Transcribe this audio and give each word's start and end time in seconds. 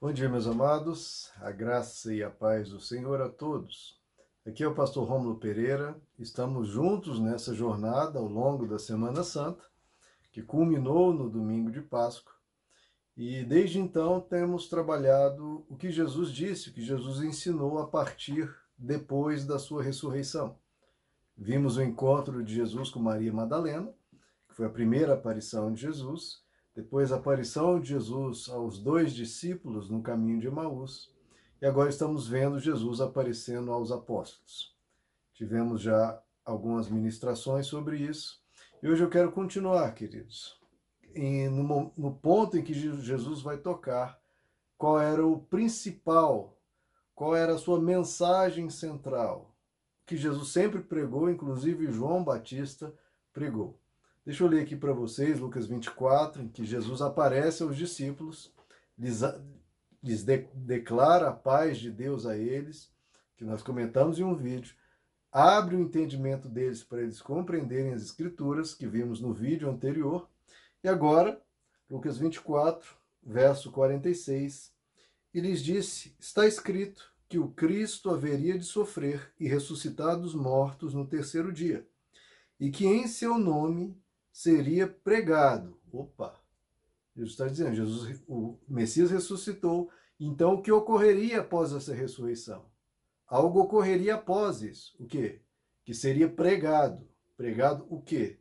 Bom 0.00 0.12
dia, 0.12 0.28
meus 0.28 0.46
amados. 0.46 1.28
A 1.40 1.50
graça 1.50 2.14
e 2.14 2.22
a 2.22 2.30
paz 2.30 2.68
do 2.68 2.78
Senhor 2.78 3.20
a 3.20 3.28
todos. 3.28 4.00
Aqui 4.46 4.62
é 4.62 4.68
o 4.68 4.72
pastor 4.72 5.08
Rômulo 5.08 5.40
Pereira. 5.40 6.00
Estamos 6.16 6.68
juntos 6.68 7.18
nessa 7.18 7.52
jornada 7.52 8.20
ao 8.20 8.28
longo 8.28 8.64
da 8.64 8.78
Semana 8.78 9.24
Santa, 9.24 9.64
que 10.30 10.40
culminou 10.40 11.12
no 11.12 11.28
domingo 11.28 11.68
de 11.72 11.82
Páscoa. 11.82 12.32
E 13.16 13.42
desde 13.42 13.80
então 13.80 14.20
temos 14.20 14.68
trabalhado 14.68 15.66
o 15.68 15.76
que 15.76 15.90
Jesus 15.90 16.30
disse, 16.30 16.70
o 16.70 16.72
que 16.72 16.80
Jesus 16.80 17.20
ensinou 17.20 17.80
a 17.80 17.88
partir 17.88 18.54
depois 18.78 19.44
da 19.44 19.58
sua 19.58 19.82
ressurreição. 19.82 20.56
Vimos 21.36 21.76
o 21.76 21.82
encontro 21.82 22.44
de 22.44 22.54
Jesus 22.54 22.88
com 22.88 23.00
Maria 23.00 23.32
Madalena, 23.32 23.92
que 24.48 24.54
foi 24.54 24.66
a 24.66 24.70
primeira 24.70 25.14
aparição 25.14 25.72
de 25.72 25.80
Jesus, 25.80 26.46
depois 26.78 27.10
a 27.10 27.16
aparição 27.16 27.80
de 27.80 27.88
Jesus 27.88 28.48
aos 28.48 28.78
dois 28.78 29.12
discípulos 29.12 29.90
no 29.90 30.00
caminho 30.00 30.38
de 30.38 30.46
Emaús, 30.46 31.12
e 31.60 31.66
agora 31.66 31.88
estamos 31.88 32.28
vendo 32.28 32.60
Jesus 32.60 33.00
aparecendo 33.00 33.72
aos 33.72 33.90
apóstolos. 33.90 34.76
Tivemos 35.34 35.82
já 35.82 36.22
algumas 36.44 36.88
ministrações 36.88 37.66
sobre 37.66 37.96
isso, 37.96 38.40
e 38.80 38.88
hoje 38.88 39.02
eu 39.02 39.10
quero 39.10 39.32
continuar, 39.32 39.92
queridos, 39.92 40.56
no, 41.50 41.92
no 41.96 42.14
ponto 42.14 42.56
em 42.56 42.62
que 42.62 42.72
Jesus 42.72 43.42
vai 43.42 43.58
tocar 43.58 44.16
qual 44.76 45.00
era 45.00 45.26
o 45.26 45.40
principal, 45.40 46.56
qual 47.12 47.34
era 47.34 47.54
a 47.54 47.58
sua 47.58 47.80
mensagem 47.80 48.70
central, 48.70 49.52
que 50.06 50.16
Jesus 50.16 50.52
sempre 50.52 50.80
pregou, 50.80 51.28
inclusive 51.28 51.90
João 51.90 52.22
Batista 52.22 52.94
pregou. 53.32 53.76
Deixa 54.28 54.44
eu 54.44 54.48
ler 54.48 54.60
aqui 54.60 54.76
para 54.76 54.92
vocês, 54.92 55.40
Lucas 55.40 55.66
24, 55.66 56.42
em 56.42 56.48
que 56.48 56.62
Jesus 56.62 57.00
aparece 57.00 57.62
aos 57.62 57.74
discípulos, 57.74 58.52
lhes, 58.98 59.22
lhes 60.02 60.22
de, 60.22 60.46
declara 60.54 61.30
a 61.30 61.32
paz 61.32 61.78
de 61.78 61.90
Deus 61.90 62.26
a 62.26 62.36
eles, 62.36 62.92
que 63.38 63.42
nós 63.42 63.62
comentamos 63.62 64.18
em 64.18 64.24
um 64.24 64.34
vídeo, 64.34 64.74
abre 65.32 65.76
o 65.76 65.80
entendimento 65.80 66.46
deles 66.46 66.84
para 66.84 67.00
eles 67.00 67.22
compreenderem 67.22 67.94
as 67.94 68.02
escrituras, 68.02 68.74
que 68.74 68.86
vimos 68.86 69.18
no 69.18 69.32
vídeo 69.32 69.70
anterior, 69.70 70.28
e 70.84 70.88
agora, 70.88 71.40
Lucas 71.88 72.18
24, 72.18 72.86
verso 73.22 73.72
46, 73.72 74.74
e 75.32 75.40
lhes 75.40 75.62
disse: 75.64 76.14
Está 76.20 76.46
escrito 76.46 77.14
que 77.30 77.38
o 77.38 77.48
Cristo 77.48 78.10
haveria 78.10 78.58
de 78.58 78.66
sofrer 78.66 79.32
e 79.40 79.48
ressuscitar 79.48 80.20
dos 80.20 80.34
mortos 80.34 80.92
no 80.92 81.06
terceiro 81.06 81.50
dia, 81.50 81.88
e 82.60 82.70
que 82.70 82.84
em 82.84 83.06
seu 83.06 83.38
nome 83.38 83.98
seria 84.38 84.86
pregado. 84.86 85.76
Opa! 85.92 86.32
Jesus 87.16 87.32
está 87.32 87.48
dizendo, 87.48 87.74
Jesus, 87.74 88.22
o 88.28 88.56
Messias 88.68 89.10
ressuscitou. 89.10 89.90
Então, 90.20 90.54
o 90.54 90.62
que 90.62 90.70
ocorreria 90.70 91.40
após 91.40 91.72
essa 91.72 91.92
ressurreição? 91.92 92.64
Algo 93.26 93.62
ocorreria 93.62 94.14
após 94.14 94.62
isso. 94.62 94.94
O 95.00 95.06
quê? 95.06 95.42
Que 95.84 95.92
seria 95.92 96.28
pregado. 96.28 97.04
Pregado 97.36 97.84
o 97.90 98.00
quê? 98.00 98.38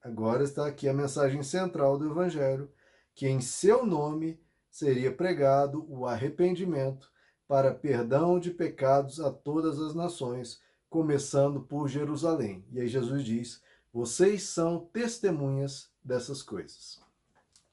Agora 0.00 0.44
está 0.44 0.68
aqui 0.68 0.88
a 0.88 0.94
mensagem 0.94 1.42
central 1.42 1.98
do 1.98 2.08
Evangelho, 2.08 2.70
que 3.12 3.26
em 3.26 3.40
seu 3.40 3.84
nome 3.84 4.40
seria 4.70 5.10
pregado 5.12 5.84
o 5.88 6.06
arrependimento 6.06 7.10
para 7.48 7.74
perdão 7.74 8.38
de 8.38 8.52
pecados 8.52 9.18
a 9.18 9.32
todas 9.32 9.80
as 9.80 9.96
nações, 9.96 10.60
começando 10.88 11.60
por 11.60 11.88
Jerusalém. 11.88 12.64
E 12.70 12.80
aí 12.80 12.86
Jesus 12.86 13.24
diz: 13.24 13.60
vocês 13.92 14.44
são 14.44 14.78
testemunhas 14.92 15.90
dessas 16.02 16.42
coisas. 16.42 17.00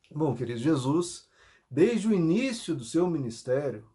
Bom, 0.10 0.36
querido 0.36 0.60
Jesus, 0.60 1.28
desde 1.70 2.08
o 2.08 2.14
início 2.14 2.76
do 2.76 2.84
seu 2.84 3.08
ministério, 3.08 3.88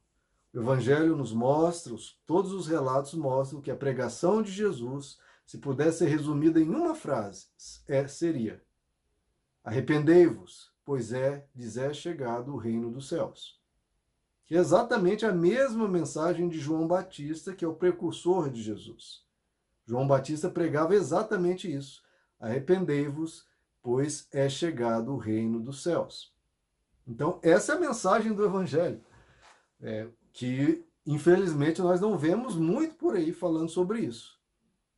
o 0.52 0.60
Evangelho 0.60 1.16
nos 1.16 1.32
mostra, 1.32 1.94
todos 2.26 2.52
os 2.52 2.66
relatos 2.66 3.14
mostram 3.14 3.60
que 3.60 3.70
a 3.70 3.76
pregação 3.76 4.42
de 4.42 4.52
Jesus, 4.52 5.18
se 5.46 5.58
pudesse 5.58 5.98
ser 5.98 6.08
resumida 6.08 6.60
em 6.60 6.68
uma 6.68 6.94
frase, 6.94 7.46
é, 7.88 8.06
seria: 8.06 8.62
Arrependei-vos, 9.64 10.70
pois 10.84 11.12
é, 11.12 11.46
lhes 11.56 11.76
é 11.76 11.94
chegado 11.94 12.52
o 12.52 12.58
reino 12.58 12.90
dos 12.90 13.08
céus. 13.08 13.60
Que 14.44 14.54
é 14.54 14.58
exatamente 14.58 15.24
a 15.24 15.32
mesma 15.32 15.88
mensagem 15.88 16.48
de 16.48 16.58
João 16.58 16.86
Batista, 16.86 17.54
que 17.54 17.64
é 17.64 17.68
o 17.68 17.74
precursor 17.74 18.50
de 18.50 18.62
Jesus. 18.62 19.24
João 19.86 20.06
Batista 20.06 20.50
pregava 20.50 20.94
exatamente 20.94 21.72
isso. 21.72 22.02
Arrependei-vos, 22.42 23.46
pois 23.80 24.26
é 24.32 24.48
chegado 24.48 25.12
o 25.12 25.16
reino 25.16 25.60
dos 25.60 25.80
céus. 25.80 26.34
Então, 27.06 27.38
essa 27.40 27.72
é 27.72 27.76
a 27.76 27.80
mensagem 27.80 28.32
do 28.34 28.44
Evangelho, 28.44 29.00
é, 29.80 30.08
que 30.32 30.84
infelizmente 31.06 31.80
nós 31.80 32.00
não 32.00 32.18
vemos 32.18 32.56
muito 32.56 32.96
por 32.96 33.14
aí 33.14 33.32
falando 33.32 33.68
sobre 33.68 34.00
isso. 34.00 34.40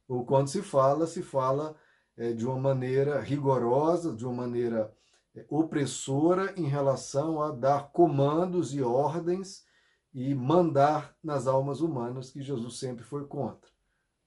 Ou 0.08 0.24
quando 0.24 0.48
se 0.48 0.62
fala, 0.62 1.06
se 1.06 1.22
fala 1.22 1.76
é, 2.16 2.32
de 2.32 2.46
uma 2.46 2.58
maneira 2.58 3.20
rigorosa, 3.20 4.14
de 4.14 4.24
uma 4.24 4.34
maneira 4.34 4.90
é, 5.34 5.44
opressora 5.50 6.54
em 6.56 6.66
relação 6.66 7.42
a 7.42 7.50
dar 7.50 7.90
comandos 7.90 8.72
e 8.72 8.80
ordens 8.80 9.66
e 10.14 10.34
mandar 10.34 11.14
nas 11.22 11.46
almas 11.46 11.82
humanas, 11.82 12.30
que 12.30 12.40
Jesus 12.40 12.78
sempre 12.78 13.04
foi 13.04 13.26
contra. 13.26 13.70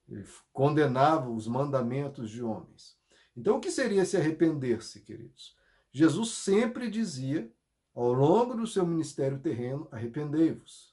Ele 0.08 0.24
condenava 0.52 1.28
os 1.30 1.48
mandamentos 1.48 2.30
de 2.30 2.44
homens. 2.44 2.97
Então, 3.38 3.58
o 3.58 3.60
que 3.60 3.70
seria 3.70 4.04
se 4.04 4.16
arrepender-se, 4.16 4.98
queridos? 5.00 5.56
Jesus 5.92 6.30
sempre 6.30 6.90
dizia, 6.90 7.48
ao 7.94 8.12
longo 8.12 8.56
do 8.56 8.66
seu 8.66 8.84
ministério 8.84 9.38
terreno, 9.38 9.86
arrependei-vos. 9.92 10.92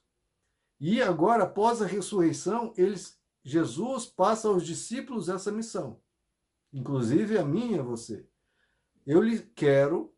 E 0.80 1.02
agora, 1.02 1.46
após 1.46 1.82
a 1.82 1.88
ressurreição, 1.88 2.72
eles, 2.78 3.20
Jesus 3.44 4.06
passa 4.06 4.48
aos 4.48 4.64
discípulos 4.64 5.28
essa 5.28 5.52
missão, 5.52 6.00
inclusive 6.72 7.36
a 7.36 7.44
e 7.44 7.80
a 7.80 7.82
você. 7.82 8.30
Eu 9.08 9.24
lhe 9.24 9.40
quero 9.40 10.14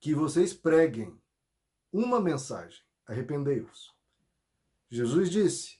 que 0.00 0.14
vocês 0.14 0.54
preguem 0.54 1.20
uma 1.92 2.18
mensagem: 2.18 2.80
arrependei-vos. 3.04 3.94
Jesus 4.88 5.30
disse: 5.30 5.78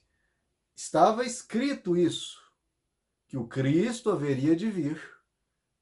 estava 0.75 1.25
escrito 1.25 1.97
isso, 1.97 2.39
que 3.27 3.37
o 3.37 3.47
Cristo 3.47 4.11
haveria 4.11 4.55
de 4.55 4.69
vir 4.69 5.16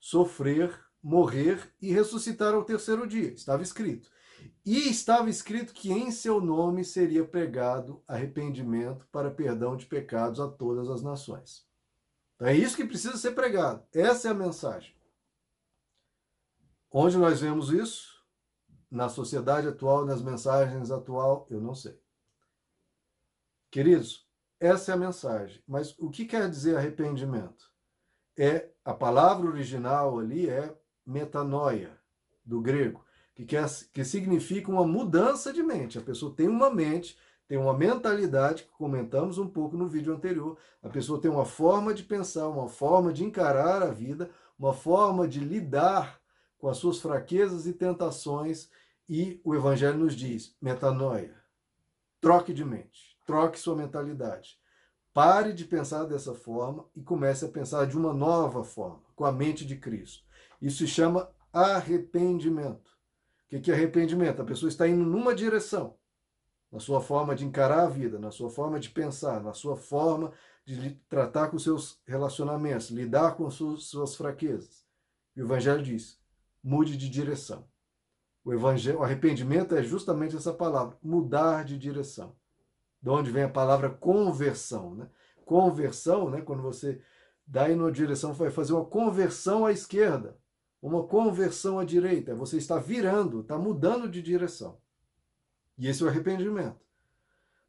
sofrer, 0.05 0.79
morrer 1.01 1.73
e 1.81 1.91
ressuscitar 1.91 2.53
ao 2.53 2.63
terceiro 2.63 3.07
dia. 3.07 3.33
Estava 3.33 3.63
escrito. 3.63 4.07
E 4.63 4.87
estava 4.87 5.31
escrito 5.31 5.73
que 5.73 5.91
em 5.91 6.11
seu 6.11 6.39
nome 6.39 6.85
seria 6.85 7.25
pregado 7.25 8.03
arrependimento 8.07 9.07
para 9.11 9.31
perdão 9.31 9.75
de 9.75 9.87
pecados 9.87 10.39
a 10.39 10.47
todas 10.47 10.91
as 10.91 11.01
nações. 11.01 11.67
Então 12.35 12.47
é 12.47 12.55
isso 12.55 12.75
que 12.75 12.85
precisa 12.85 13.17
ser 13.17 13.31
pregado. 13.31 13.83
Essa 13.91 14.27
é 14.27 14.31
a 14.31 14.35
mensagem. 14.35 14.95
Onde 16.91 17.17
nós 17.17 17.41
vemos 17.41 17.71
isso? 17.71 18.23
Na 18.91 19.09
sociedade 19.09 19.67
atual, 19.67 20.05
nas 20.05 20.21
mensagens 20.21 20.91
atual, 20.91 21.47
eu 21.49 21.59
não 21.59 21.73
sei. 21.73 21.99
Queridos, 23.71 24.29
essa 24.59 24.91
é 24.91 24.93
a 24.93 24.97
mensagem. 24.97 25.63
Mas 25.67 25.97
o 25.97 26.11
que 26.11 26.25
quer 26.25 26.47
dizer 26.47 26.77
arrependimento? 26.77 27.73
é 28.37 28.69
a 28.85 28.93
palavra 28.93 29.47
original 29.47 30.19
ali 30.19 30.47
é 30.47 30.71
metanoia, 31.03 31.97
do 32.45 32.61
grego, 32.61 33.03
que, 33.33 33.43
quer, 33.43 33.67
que 33.91 34.05
significa 34.05 34.69
uma 34.71 34.85
mudança 34.85 35.51
de 35.51 35.63
mente. 35.63 35.97
A 35.97 36.01
pessoa 36.01 36.31
tem 36.35 36.47
uma 36.47 36.69
mente, 36.69 37.17
tem 37.47 37.57
uma 37.57 37.73
mentalidade, 37.73 38.63
que 38.63 38.69
comentamos 38.69 39.39
um 39.39 39.47
pouco 39.47 39.75
no 39.75 39.87
vídeo 39.87 40.13
anterior. 40.13 40.55
A 40.83 40.89
pessoa 40.89 41.19
tem 41.19 41.31
uma 41.31 41.45
forma 41.45 41.93
de 41.95 42.03
pensar, 42.03 42.47
uma 42.47 42.69
forma 42.69 43.11
de 43.11 43.23
encarar 43.23 43.81
a 43.81 43.89
vida, 43.89 44.29
uma 44.57 44.73
forma 44.73 45.27
de 45.27 45.39
lidar 45.39 46.21
com 46.59 46.69
as 46.69 46.77
suas 46.77 46.99
fraquezas 46.99 47.65
e 47.65 47.73
tentações. 47.73 48.69
E 49.09 49.41
o 49.43 49.55
Evangelho 49.55 49.97
nos 49.97 50.15
diz: 50.15 50.55
metanoia. 50.61 51.35
Troque 52.21 52.53
de 52.53 52.63
mente, 52.63 53.17
troque 53.25 53.59
sua 53.59 53.75
mentalidade. 53.75 54.59
Pare 55.15 55.53
de 55.53 55.63
pensar 55.63 56.03
dessa 56.03 56.33
forma 56.33 56.85
e 56.93 57.01
comece 57.01 57.45
a 57.45 57.47
pensar 57.47 57.87
de 57.87 57.97
uma 57.97 58.13
nova 58.13 58.65
forma, 58.65 59.01
com 59.15 59.23
a 59.23 59.31
mente 59.31 59.65
de 59.65 59.77
Cristo. 59.77 60.25
Isso 60.61 60.79
se 60.79 60.87
chama 60.87 61.31
arrependimento. 61.53 62.91
O 63.49 63.61
que 63.61 63.71
é 63.71 63.73
arrependimento? 63.73 64.41
A 64.41 64.45
pessoa 64.45 64.67
está 64.67 64.85
indo 64.85 65.05
numa 65.05 65.33
direção, 65.33 65.95
na 66.69 66.81
sua 66.81 66.99
forma 66.99 67.33
de 67.33 67.45
encarar 67.45 67.83
a 67.83 67.89
vida, 67.89 68.19
na 68.19 68.29
sua 68.29 68.49
forma 68.49 68.77
de 68.77 68.89
pensar, 68.89 69.41
na 69.41 69.53
sua 69.53 69.77
forma 69.77 70.33
de 70.65 70.99
tratar 71.07 71.47
com 71.47 71.57
seus 71.57 72.01
relacionamentos, 72.05 72.89
lidar 72.89 73.37
com 73.37 73.49
suas 73.49 74.17
fraquezas. 74.17 74.85
E 75.33 75.41
o 75.41 75.45
Evangelho 75.45 75.81
diz: 75.81 76.19
mude 76.61 76.97
de 76.97 77.07
direção. 77.07 77.65
O, 78.43 78.51
evangelho, 78.51 78.99
o 78.99 79.03
arrependimento 79.03 79.75
é 79.75 79.81
justamente 79.81 80.35
essa 80.35 80.53
palavra, 80.53 80.97
mudar 81.01 81.63
de 81.63 81.77
direção 81.77 82.35
de 83.05 83.09
onde 83.11 83.29
vem 83.29 83.43
a 83.43 83.49
palavra 83.49 83.87
conversão. 83.87 84.95
Né? 84.95 85.07
Conversão, 85.45 86.27
né? 86.27 86.41
quando 86.41 86.63
você 86.63 86.99
dá 87.45 87.69
em 87.69 87.75
uma 87.75 87.91
direção, 87.91 88.33
vai 88.33 88.49
fazer 88.49 88.73
uma 88.73 88.83
conversão 88.83 89.63
à 89.63 89.71
esquerda, 89.71 90.35
uma 90.81 91.03
conversão 91.03 91.77
à 91.77 91.85
direita. 91.85 92.33
Você 92.33 92.57
está 92.57 92.79
virando, 92.79 93.41
está 93.41 93.59
mudando 93.59 94.09
de 94.09 94.23
direção. 94.23 94.79
E 95.77 95.87
esse 95.87 96.01
é 96.01 96.05
o 96.07 96.09
arrependimento. 96.09 96.83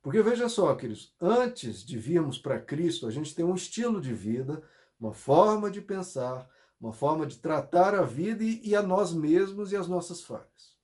Porque 0.00 0.22
veja 0.22 0.48
só, 0.48 0.74
queridos, 0.74 1.14
antes 1.20 1.84
de 1.84 1.98
virmos 1.98 2.38
para 2.38 2.58
Cristo, 2.58 3.06
a 3.06 3.10
gente 3.10 3.34
tem 3.34 3.44
um 3.44 3.54
estilo 3.54 4.00
de 4.00 4.14
vida, 4.14 4.62
uma 4.98 5.12
forma 5.12 5.70
de 5.70 5.82
pensar, 5.82 6.48
uma 6.80 6.94
forma 6.94 7.26
de 7.26 7.36
tratar 7.36 7.94
a 7.94 8.04
vida 8.04 8.42
e, 8.42 8.74
a 8.74 8.80
nós 8.80 9.12
mesmos 9.12 9.70
e 9.70 9.76
as 9.76 9.86
nossas 9.86 10.22
falhas. 10.22 10.78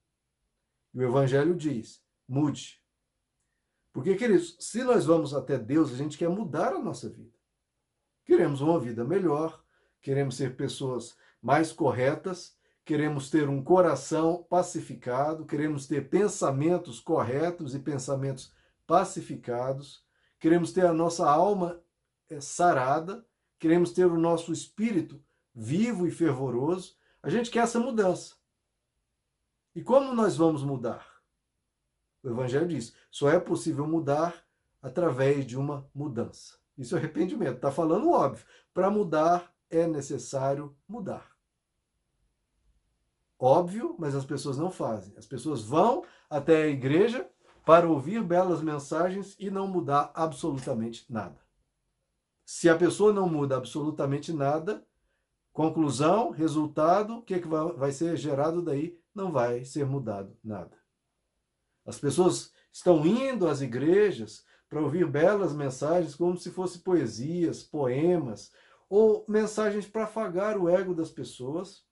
E 0.93 0.99
o 0.99 1.02
Evangelho 1.02 1.54
diz: 1.54 2.02
mude. 2.28 2.81
Porque, 3.93 4.15
queridos, 4.15 4.56
se 4.59 4.83
nós 4.83 5.05
vamos 5.05 5.35
até 5.35 5.59
Deus, 5.59 5.93
a 5.93 5.97
gente 5.97 6.17
quer 6.17 6.29
mudar 6.29 6.73
a 6.73 6.79
nossa 6.79 7.11
vida. 7.11 7.37
Queremos 8.25 8.61
uma 8.61 8.81
vida 8.81 9.05
melhor, 9.05 9.62
queremos 10.00 10.37
ser 10.37 10.56
pessoas 10.56 11.17
mais 11.43 11.73
corretas, 11.73 12.56
queremos 12.85 13.29
ter 13.29 13.49
um 13.49 13.62
coração 13.62 14.47
pacificado, 14.49 15.44
queremos 15.44 15.87
ter 15.87 16.09
pensamentos 16.09 17.00
corretos 17.00 17.75
e 17.75 17.79
pensamentos 17.79 18.53
pacificados, 18.87 20.05
queremos 20.41 20.73
ter 20.73 20.87
a 20.87 20.93
nossa 20.93 21.29
alma 21.29 21.81
eh, 22.31 22.41
sarada, 22.41 23.27
queremos 23.59 23.93
ter 23.93 24.06
o 24.06 24.19
nosso 24.19 24.53
espírito 24.53 25.23
vivo 25.55 26.06
e 26.06 26.11
fervoroso. 26.11 26.97
A 27.23 27.29
gente 27.29 27.50
quer 27.50 27.61
essa 27.61 27.79
mudança. 27.79 28.37
E 29.75 29.83
como 29.83 30.15
nós 30.15 30.37
vamos 30.37 30.62
mudar? 30.62 31.12
O 32.23 32.29
Evangelho 32.29 32.69
diz: 32.69 32.95
só 33.11 33.29
é 33.29 33.39
possível 33.39 33.87
mudar 33.87 34.35
através 34.81 35.47
de 35.47 35.57
uma 35.57 35.89
mudança. 35.95 36.57
Isso 36.77 36.95
é 36.95 36.99
arrependimento. 36.99 37.57
Está 37.57 37.71
falando 37.71 38.11
óbvio. 38.11 38.45
Para 38.73 38.91
mudar 38.91 39.53
é 39.71 39.87
necessário 39.87 40.75
mudar. 40.89 41.31
Óbvio, 43.39 43.97
mas 43.99 44.15
as 44.15 44.25
pessoas 44.25 44.57
não 44.57 44.71
fazem. 44.71 45.15
As 45.17 45.27
pessoas 45.27 45.63
vão 45.63 46.05
até 46.31 46.63
a 46.63 46.69
igreja 46.69 47.29
para 47.65 47.89
ouvir 47.89 48.23
belas 48.23 48.63
mensagens 48.63 49.37
e 49.39 49.51
não 49.51 49.67
mudar 49.67 50.11
absolutamente 50.15 51.05
nada. 51.11 51.41
Se 52.45 52.69
a 52.69 52.77
pessoa 52.77 53.13
não 53.13 53.29
muda 53.29 53.57
absolutamente 53.57 54.33
nada, 54.33 54.85
conclusão, 55.53 56.31
resultado, 56.31 57.19
o 57.19 57.23
que, 57.23 57.35
é 57.35 57.41
que 57.41 57.49
vai 57.49 57.93
ser 57.93 58.17
gerado 58.17 58.63
daí? 58.63 58.99
Não 59.15 59.31
vai 59.31 59.65
ser 59.65 59.87
mudado 59.87 60.37
nada. 60.43 60.81
As 61.84 61.99
pessoas 61.99 62.52
estão 62.73 63.05
indo 63.06 63.49
às 63.49 63.61
igrejas 63.61 64.44
para 64.69 64.81
ouvir 64.81 65.06
belas 65.06 65.52
mensagens 65.52 66.14
como 66.14 66.37
se 66.37 66.50
fossem 66.50 66.81
poesias, 66.81 67.62
poemas 67.62 68.52
ou 68.88 69.25
mensagens 69.29 69.87
para 69.87 70.05
afagar 70.05 70.58
o 70.58 70.69
ego 70.69 70.94
das 70.94 71.11
pessoas. 71.11 71.84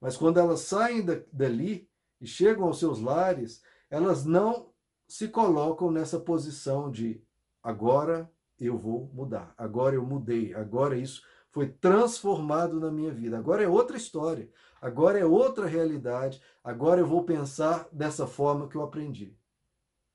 Mas 0.00 0.16
quando 0.16 0.38
elas 0.38 0.60
saem 0.60 1.04
dali 1.32 1.88
e 2.20 2.26
chegam 2.26 2.64
aos 2.64 2.78
seus 2.78 3.00
lares, 3.00 3.62
elas 3.90 4.24
não 4.24 4.72
se 5.08 5.28
colocam 5.28 5.90
nessa 5.90 6.18
posição 6.18 6.90
de 6.90 7.22
agora 7.62 8.30
eu 8.58 8.78
vou 8.78 9.10
mudar, 9.12 9.52
agora 9.56 9.96
eu 9.96 10.04
mudei, 10.04 10.54
agora 10.54 10.96
isso 10.96 11.22
foi 11.54 11.68
transformado 11.68 12.80
na 12.80 12.90
minha 12.90 13.12
vida. 13.12 13.38
Agora 13.38 13.62
é 13.62 13.68
outra 13.68 13.96
história, 13.96 14.50
agora 14.82 15.20
é 15.20 15.24
outra 15.24 15.66
realidade, 15.66 16.42
agora 16.64 17.00
eu 17.00 17.06
vou 17.06 17.22
pensar 17.22 17.86
dessa 17.92 18.26
forma 18.26 18.66
que 18.66 18.74
eu 18.74 18.82
aprendi 18.82 19.38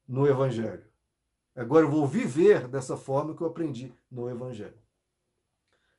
no 0.05 0.27
Evangelho. 0.27 0.83
Agora 1.55 1.85
eu 1.85 1.89
vou 1.89 2.05
viver 2.05 2.67
dessa 2.67 2.97
forma 2.97 3.33
que 3.33 3.41
eu 3.41 3.47
aprendi 3.47 3.95
no 4.11 4.29
Evangelho. 4.29 4.77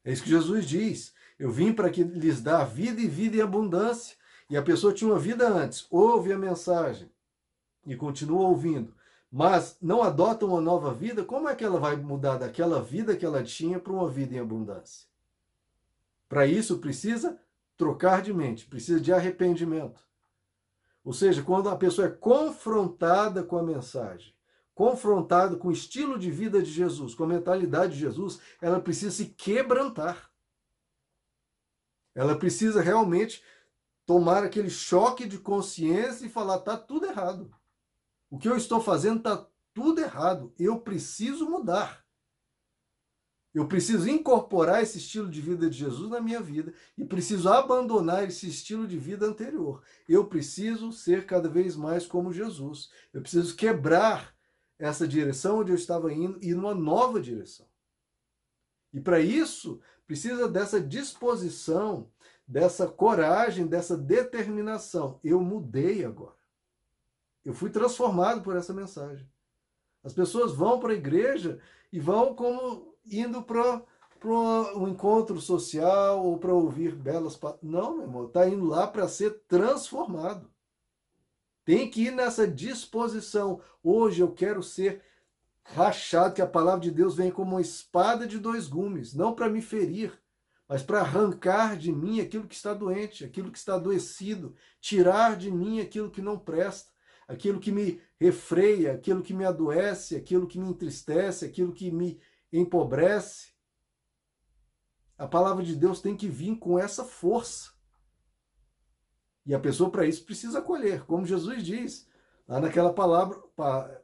É 0.04 0.12
isso 0.12 0.22
que 0.22 0.28
Jesus 0.28 0.66
diz. 0.66 1.14
Eu 1.38 1.50
vim 1.50 1.72
para 1.72 1.88
que 1.88 2.02
lhes 2.02 2.42
dar 2.42 2.64
vida 2.64 3.00
e 3.00 3.08
vida 3.08 3.38
em 3.38 3.40
abundância. 3.40 4.18
E 4.50 4.58
a 4.58 4.62
pessoa 4.62 4.92
tinha 4.92 5.10
uma 5.10 5.18
vida 5.18 5.48
antes, 5.48 5.86
ouve 5.90 6.34
a 6.34 6.38
mensagem 6.38 7.10
e 7.86 7.96
continua 7.96 8.42
ouvindo, 8.42 8.94
mas 9.32 9.78
não 9.80 10.02
adota 10.02 10.44
uma 10.44 10.60
nova 10.60 10.92
vida, 10.92 11.24
como 11.24 11.48
é 11.48 11.54
que 11.54 11.64
ela 11.64 11.78
vai 11.78 11.96
mudar 11.96 12.36
daquela 12.36 12.82
vida 12.82 13.16
que 13.16 13.24
ela 13.24 13.42
tinha 13.42 13.78
para 13.78 13.92
uma 13.92 14.10
vida 14.10 14.34
em 14.34 14.40
abundância? 14.40 15.09
Para 16.30 16.46
isso 16.46 16.78
precisa 16.78 17.36
trocar 17.76 18.22
de 18.22 18.32
mente, 18.32 18.64
precisa 18.64 19.00
de 19.00 19.12
arrependimento. 19.12 20.00
Ou 21.02 21.12
seja, 21.12 21.42
quando 21.42 21.68
a 21.68 21.74
pessoa 21.74 22.06
é 22.06 22.10
confrontada 22.10 23.42
com 23.42 23.58
a 23.58 23.62
mensagem, 23.64 24.32
confrontado 24.72 25.58
com 25.58 25.68
o 25.68 25.72
estilo 25.72 26.16
de 26.16 26.30
vida 26.30 26.62
de 26.62 26.70
Jesus, 26.70 27.16
com 27.16 27.24
a 27.24 27.26
mentalidade 27.26 27.94
de 27.94 27.98
Jesus, 27.98 28.38
ela 28.62 28.80
precisa 28.80 29.10
se 29.10 29.26
quebrantar. 29.26 30.30
Ela 32.14 32.38
precisa 32.38 32.80
realmente 32.80 33.42
tomar 34.06 34.44
aquele 34.44 34.70
choque 34.70 35.26
de 35.26 35.36
consciência 35.36 36.26
e 36.26 36.30
falar: 36.30 36.60
tá 36.60 36.76
tudo 36.76 37.06
errado. 37.06 37.52
O 38.30 38.38
que 38.38 38.48
eu 38.48 38.56
estou 38.56 38.80
fazendo 38.80 39.18
está 39.18 39.48
tudo 39.74 40.00
errado. 40.00 40.54
Eu 40.56 40.78
preciso 40.78 41.50
mudar. 41.50 42.06
Eu 43.52 43.66
preciso 43.66 44.08
incorporar 44.08 44.82
esse 44.82 44.98
estilo 44.98 45.28
de 45.28 45.40
vida 45.40 45.68
de 45.68 45.76
Jesus 45.76 46.08
na 46.08 46.20
minha 46.20 46.40
vida 46.40 46.72
e 46.96 47.04
preciso 47.04 47.48
abandonar 47.48 48.24
esse 48.24 48.48
estilo 48.48 48.86
de 48.86 48.96
vida 48.96 49.26
anterior. 49.26 49.82
Eu 50.08 50.26
preciso 50.26 50.92
ser 50.92 51.26
cada 51.26 51.48
vez 51.48 51.74
mais 51.74 52.06
como 52.06 52.32
Jesus. 52.32 52.90
Eu 53.12 53.20
preciso 53.20 53.56
quebrar 53.56 54.34
essa 54.78 55.06
direção 55.06 55.58
onde 55.58 55.72
eu 55.72 55.76
estava 55.76 56.12
indo 56.12 56.38
e 56.40 56.54
numa 56.54 56.74
nova 56.74 57.20
direção. 57.20 57.66
E 58.92 59.00
para 59.00 59.20
isso, 59.20 59.80
precisa 60.06 60.48
dessa 60.48 60.80
disposição, 60.80 62.08
dessa 62.46 62.86
coragem, 62.86 63.66
dessa 63.66 63.96
determinação. 63.96 65.18
Eu 65.24 65.40
mudei 65.40 66.04
agora. 66.04 66.38
Eu 67.44 67.52
fui 67.52 67.70
transformado 67.70 68.42
por 68.42 68.56
essa 68.56 68.72
mensagem. 68.72 69.28
As 70.04 70.12
pessoas 70.12 70.52
vão 70.52 70.78
para 70.78 70.92
a 70.92 70.96
igreja 70.96 71.60
e 71.92 71.98
vão 71.98 72.34
como 72.34 72.89
indo 73.04 73.42
para 73.42 73.82
um 74.76 74.88
encontro 74.88 75.40
social 75.40 76.24
ou 76.24 76.38
para 76.38 76.52
ouvir 76.52 76.94
belas. 76.94 77.38
Não, 77.62 77.94
meu 77.96 78.02
irmão, 78.02 78.26
está 78.26 78.48
indo 78.48 78.66
lá 78.66 78.86
para 78.86 79.08
ser 79.08 79.42
transformado. 79.48 80.50
Tem 81.64 81.88
que 81.88 82.06
ir 82.06 82.10
nessa 82.10 82.46
disposição. 82.46 83.60
Hoje 83.82 84.20
eu 84.20 84.32
quero 84.32 84.62
ser 84.62 85.02
rachado, 85.62 86.34
que 86.34 86.42
a 86.42 86.46
palavra 86.46 86.80
de 86.80 86.90
Deus 86.90 87.14
vem 87.14 87.30
como 87.30 87.52
uma 87.52 87.60
espada 87.60 88.26
de 88.26 88.38
dois 88.38 88.66
gumes, 88.66 89.14
não 89.14 89.34
para 89.34 89.48
me 89.48 89.62
ferir, 89.62 90.12
mas 90.68 90.82
para 90.82 91.00
arrancar 91.00 91.76
de 91.76 91.92
mim 91.92 92.20
aquilo 92.20 92.46
que 92.46 92.54
está 92.54 92.74
doente, 92.74 93.24
aquilo 93.24 93.50
que 93.50 93.58
está 93.58 93.74
adoecido, 93.74 94.54
tirar 94.80 95.36
de 95.36 95.50
mim 95.50 95.80
aquilo 95.80 96.10
que 96.10 96.20
não 96.20 96.38
presta, 96.38 96.90
aquilo 97.28 97.60
que 97.60 97.70
me 97.70 98.00
refreia, 98.20 98.92
aquilo 98.92 99.22
que 99.22 99.32
me 99.32 99.44
adoece, 99.44 100.16
aquilo 100.16 100.46
que 100.46 100.58
me 100.58 100.68
entristece, 100.68 101.44
aquilo 101.44 101.72
que 101.72 101.90
me 101.90 102.20
empobrece. 102.52 103.52
A 105.18 105.26
palavra 105.26 105.62
de 105.62 105.76
Deus 105.76 106.00
tem 106.00 106.16
que 106.16 106.28
vir 106.28 106.56
com 106.58 106.78
essa 106.78 107.04
força. 107.04 107.72
E 109.44 109.54
a 109.54 109.60
pessoa, 109.60 109.90
para 109.90 110.06
isso, 110.06 110.24
precisa 110.24 110.62
colher, 110.62 111.04
como 111.04 111.26
Jesus 111.26 111.64
diz, 111.64 112.08
lá 112.46 112.60
naquela 112.60 112.92
palavra, 112.92 113.38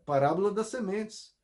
parábola 0.05 0.50
das 0.50 0.69
sementes. 0.69 1.35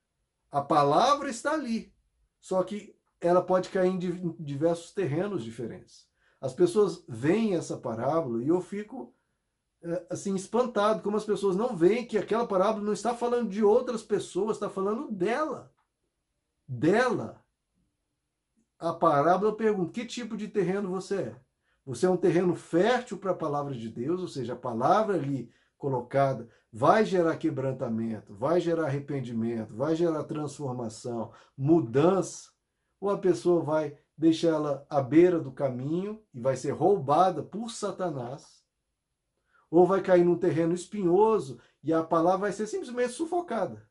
A 0.51 0.61
palavra 0.61 1.31
está 1.31 1.53
ali, 1.53 1.95
só 2.41 2.63
que 2.63 2.95
ela 3.21 3.43
pode 3.43 3.71
cair 3.71 3.89
em 3.89 4.37
diversos 4.39 4.93
terrenos 4.93 5.45
diferentes. 5.45 6.07
As 6.41 6.53
pessoas 6.53 7.05
veem 7.09 7.55
essa 7.55 7.77
parábola 7.77 8.43
e 8.43 8.49
eu 8.49 8.61
fico 8.61 9.15
é, 9.83 10.07
assim 10.11 10.35
espantado 10.35 11.03
como 11.03 11.17
as 11.17 11.25
pessoas 11.25 11.57
não 11.57 11.77
veem 11.77 12.07
que 12.07 12.19
aquela 12.19 12.47
parábola 12.47 12.85
não 12.85 12.93
está 12.93 13.15
falando 13.15 13.49
de 13.49 13.65
outras 13.65 14.03
pessoas, 14.03 14.57
está 14.57 14.69
falando 14.69 15.11
dela. 15.11 15.72
Dela. 16.67 17.45
A 18.79 18.93
parábola 18.93 19.57
pergunta: 19.57 19.93
que 19.93 20.07
tipo 20.07 20.37
de 20.37 20.49
terreno 20.49 20.89
você 20.89 21.23
é? 21.23 21.41
Você 21.85 22.07
é 22.07 22.11
um 22.11 22.17
terreno 22.17 22.55
fértil 22.55 23.19
para 23.19 23.33
a 23.33 23.37
palavra 23.37 23.75
de 23.75 23.89
Deus, 23.89 24.21
ou 24.21 24.29
seja, 24.29 24.53
a 24.53 24.57
palavra 24.57 25.15
ali 25.15 25.51
colocada 25.77 26.49
vai 26.73 27.05
gerar 27.05 27.37
quebrantamento, 27.37 28.35
vai 28.35 28.61
gerar 28.61 28.87
arrependimento, 28.87 29.75
vai 29.75 29.97
gerar 29.97 30.25
transformação, 30.25 31.33
mudança, 31.57 32.51
ou 33.01 33.11
a 33.11 33.19
pessoa 33.19 33.63
vai 33.63 33.99
deixar 34.17 34.49
ela 34.49 34.87
à 34.89 35.03
beira 35.03 35.41
do 35.41 35.51
caminho 35.51 36.25
e 36.33 36.41
vai 36.41 36.57
ser 36.57 36.71
roubada 36.71 37.43
por 37.43 37.71
Satanás, 37.71 38.65
ou 39.69 39.87
vai 39.87 40.01
cair 40.01 40.25
num 40.25 40.39
terreno 40.39 40.73
espinhoso 40.73 41.61
e 41.83 41.93
a 41.93 42.03
palavra 42.03 42.43
vai 42.43 42.53
ser 42.53 42.67
simplesmente 42.67 43.13
sufocada. 43.13 43.89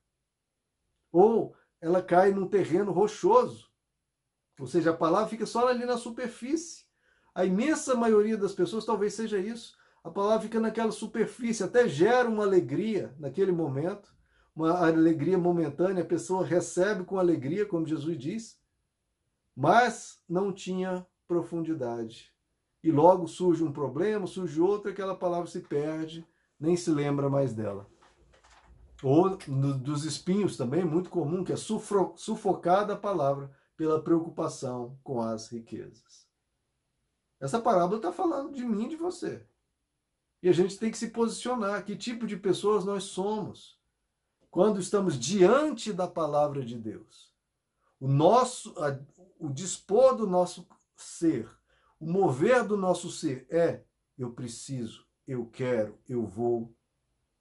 Ou 1.11 1.53
ela 1.81 2.01
cai 2.01 2.31
num 2.31 2.47
terreno 2.47 2.91
rochoso, 2.91 3.69
ou 4.59 4.67
seja, 4.67 4.91
a 4.91 4.95
palavra 4.95 5.27
fica 5.27 5.45
só 5.45 5.67
ali 5.67 5.85
na 5.85 5.97
superfície 5.97 6.85
a 7.33 7.45
imensa 7.45 7.95
maioria 7.95 8.37
das 8.37 8.53
pessoas 8.53 8.85
talvez 8.85 9.13
seja 9.13 9.37
isso. 9.37 9.75
A 10.03 10.09
palavra 10.09 10.41
fica 10.41 10.59
naquela 10.59 10.91
superfície, 10.91 11.63
até 11.63 11.87
gera 11.87 12.27
uma 12.27 12.43
alegria 12.43 13.15
naquele 13.19 13.51
momento, 13.51 14.13
uma 14.55 14.85
alegria 14.85 15.37
momentânea, 15.37 16.03
a 16.03 16.07
pessoa 16.07 16.45
recebe 16.45 17.03
com 17.03 17.17
alegria, 17.17 17.65
como 17.65 17.85
Jesus 17.85 18.17
diz, 18.17 18.59
mas 19.55 20.21
não 20.27 20.51
tinha 20.51 21.05
profundidade. 21.27 22.33
E 22.83 22.91
logo 22.91 23.27
surge 23.27 23.63
um 23.63 23.71
problema, 23.71 24.25
surge 24.25 24.59
outro, 24.59 24.91
aquela 24.91 25.15
palavra 25.15 25.47
se 25.47 25.61
perde, 25.61 26.27
nem 26.59 26.75
se 26.75 26.89
lembra 26.89 27.29
mais 27.29 27.53
dela. 27.53 27.87
Ou 29.03 29.37
no, 29.47 29.77
dos 29.77 30.05
espinhos 30.05 30.55
também, 30.55 30.85
muito 30.85 31.09
comum, 31.09 31.43
que 31.43 31.53
é 31.53 31.55
sufocada 31.55 32.93
a 32.93 32.97
palavra 32.97 33.51
pela 33.75 34.01
preocupação 34.01 34.97
com 35.03 35.21
as 35.21 35.47
riquezas. 35.47 36.27
Essa 37.39 37.59
parábola 37.59 37.97
está 37.97 38.11
falando 38.11 38.53
de 38.53 38.63
mim 38.63 38.85
e 38.85 38.89
de 38.89 38.95
você. 38.95 39.43
E 40.43 40.49
a 40.49 40.51
gente 40.51 40.77
tem 40.77 40.91
que 40.91 40.97
se 40.97 41.09
posicionar. 41.09 41.83
Que 41.83 41.95
tipo 41.95 42.27
de 42.27 42.37
pessoas 42.37 42.85
nós 42.85 43.05
somos? 43.05 43.79
Quando 44.51 44.79
estamos 44.79 45.17
diante 45.17 45.91
da 45.91 46.07
palavra 46.07 46.63
de 46.63 46.77
Deus. 46.77 47.31
O 47.99 48.07
nosso, 48.07 48.75
o 49.39 49.49
dispor 49.49 50.15
do 50.15 50.27
nosso 50.27 50.67
ser, 50.95 51.49
o 51.99 52.05
mover 52.05 52.63
do 52.63 52.75
nosso 52.75 53.11
ser 53.11 53.45
é 53.49 53.83
eu 54.17 54.31
preciso, 54.31 55.05
eu 55.27 55.45
quero, 55.45 55.97
eu 56.09 56.25
vou, 56.25 56.73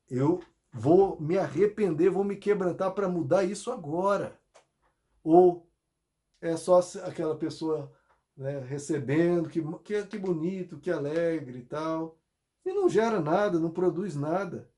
eu 0.08 0.42
vou 0.72 1.20
me 1.20 1.38
arrepender, 1.38 2.10
vou 2.10 2.24
me 2.24 2.36
quebrantar 2.36 2.92
para 2.92 3.08
mudar 3.08 3.44
isso 3.44 3.70
agora. 3.70 4.38
Ou 5.22 5.66
é 6.40 6.56
só 6.56 6.80
aquela 7.04 7.36
pessoa 7.36 7.92
né, 8.36 8.58
recebendo, 8.60 9.48
que, 9.48 9.62
que, 9.84 10.02
que 10.06 10.18
bonito, 10.18 10.78
que 10.78 10.90
alegre 10.90 11.58
e 11.58 11.64
tal, 11.64 12.18
e 12.64 12.72
não 12.72 12.88
gera 12.88 13.20
nada, 13.20 13.58
não 13.58 13.70
produz 13.70 14.16
nada. 14.16 14.70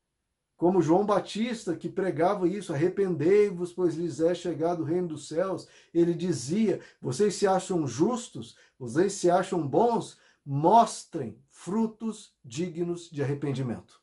Como 0.57 0.81
João 0.81 1.05
Batista, 1.05 1.75
que 1.75 1.89
pregava 1.89 2.47
isso, 2.47 2.73
arrependei-vos, 2.73 3.73
pois 3.73 3.95
lhes 3.95 4.19
é 4.19 4.35
chegado 4.35 4.81
o 4.81 4.85
reino 4.85 5.09
dos 5.09 5.27
céus. 5.27 5.67
Ele 5.93 6.13
dizia: 6.13 6.79
vocês 7.01 7.35
se 7.35 7.47
acham 7.47 7.87
justos, 7.87 8.57
vocês 8.77 9.13
se 9.13 9.29
acham 9.29 9.67
bons, 9.67 10.17
mostrem 10.45 11.37
frutos 11.49 12.35
dignos 12.43 13.09
de 13.09 13.23
arrependimento. 13.23 14.02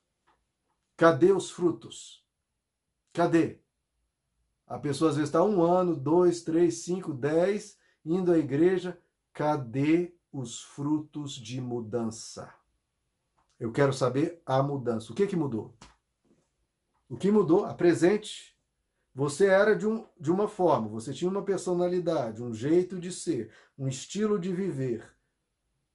Cadê 1.00 1.32
os 1.32 1.50
frutos? 1.50 2.22
Cadê? 3.14 3.58
A 4.66 4.78
pessoa 4.78 5.08
às 5.08 5.16
vezes 5.16 5.30
está 5.30 5.42
um 5.42 5.62
ano, 5.62 5.96
dois, 5.96 6.42
três, 6.42 6.82
cinco, 6.82 7.14
dez, 7.14 7.78
indo 8.04 8.30
à 8.30 8.36
igreja. 8.36 9.00
Cadê 9.32 10.14
os 10.30 10.60
frutos 10.60 11.32
de 11.32 11.58
mudança? 11.58 12.52
Eu 13.58 13.72
quero 13.72 13.94
saber 13.94 14.42
a 14.44 14.62
mudança. 14.62 15.10
O 15.10 15.14
que, 15.14 15.26
que 15.26 15.36
mudou? 15.36 15.74
O 17.08 17.16
que 17.16 17.30
mudou? 17.30 17.64
Apresente. 17.64 18.54
Você 19.14 19.46
era 19.46 19.74
de, 19.74 19.86
um, 19.86 20.06
de 20.20 20.30
uma 20.30 20.48
forma, 20.48 20.86
você 20.86 21.14
tinha 21.14 21.30
uma 21.30 21.42
personalidade, 21.42 22.42
um 22.42 22.52
jeito 22.52 23.00
de 23.00 23.10
ser, 23.10 23.50
um 23.78 23.88
estilo 23.88 24.38
de 24.38 24.52
viver. 24.52 25.10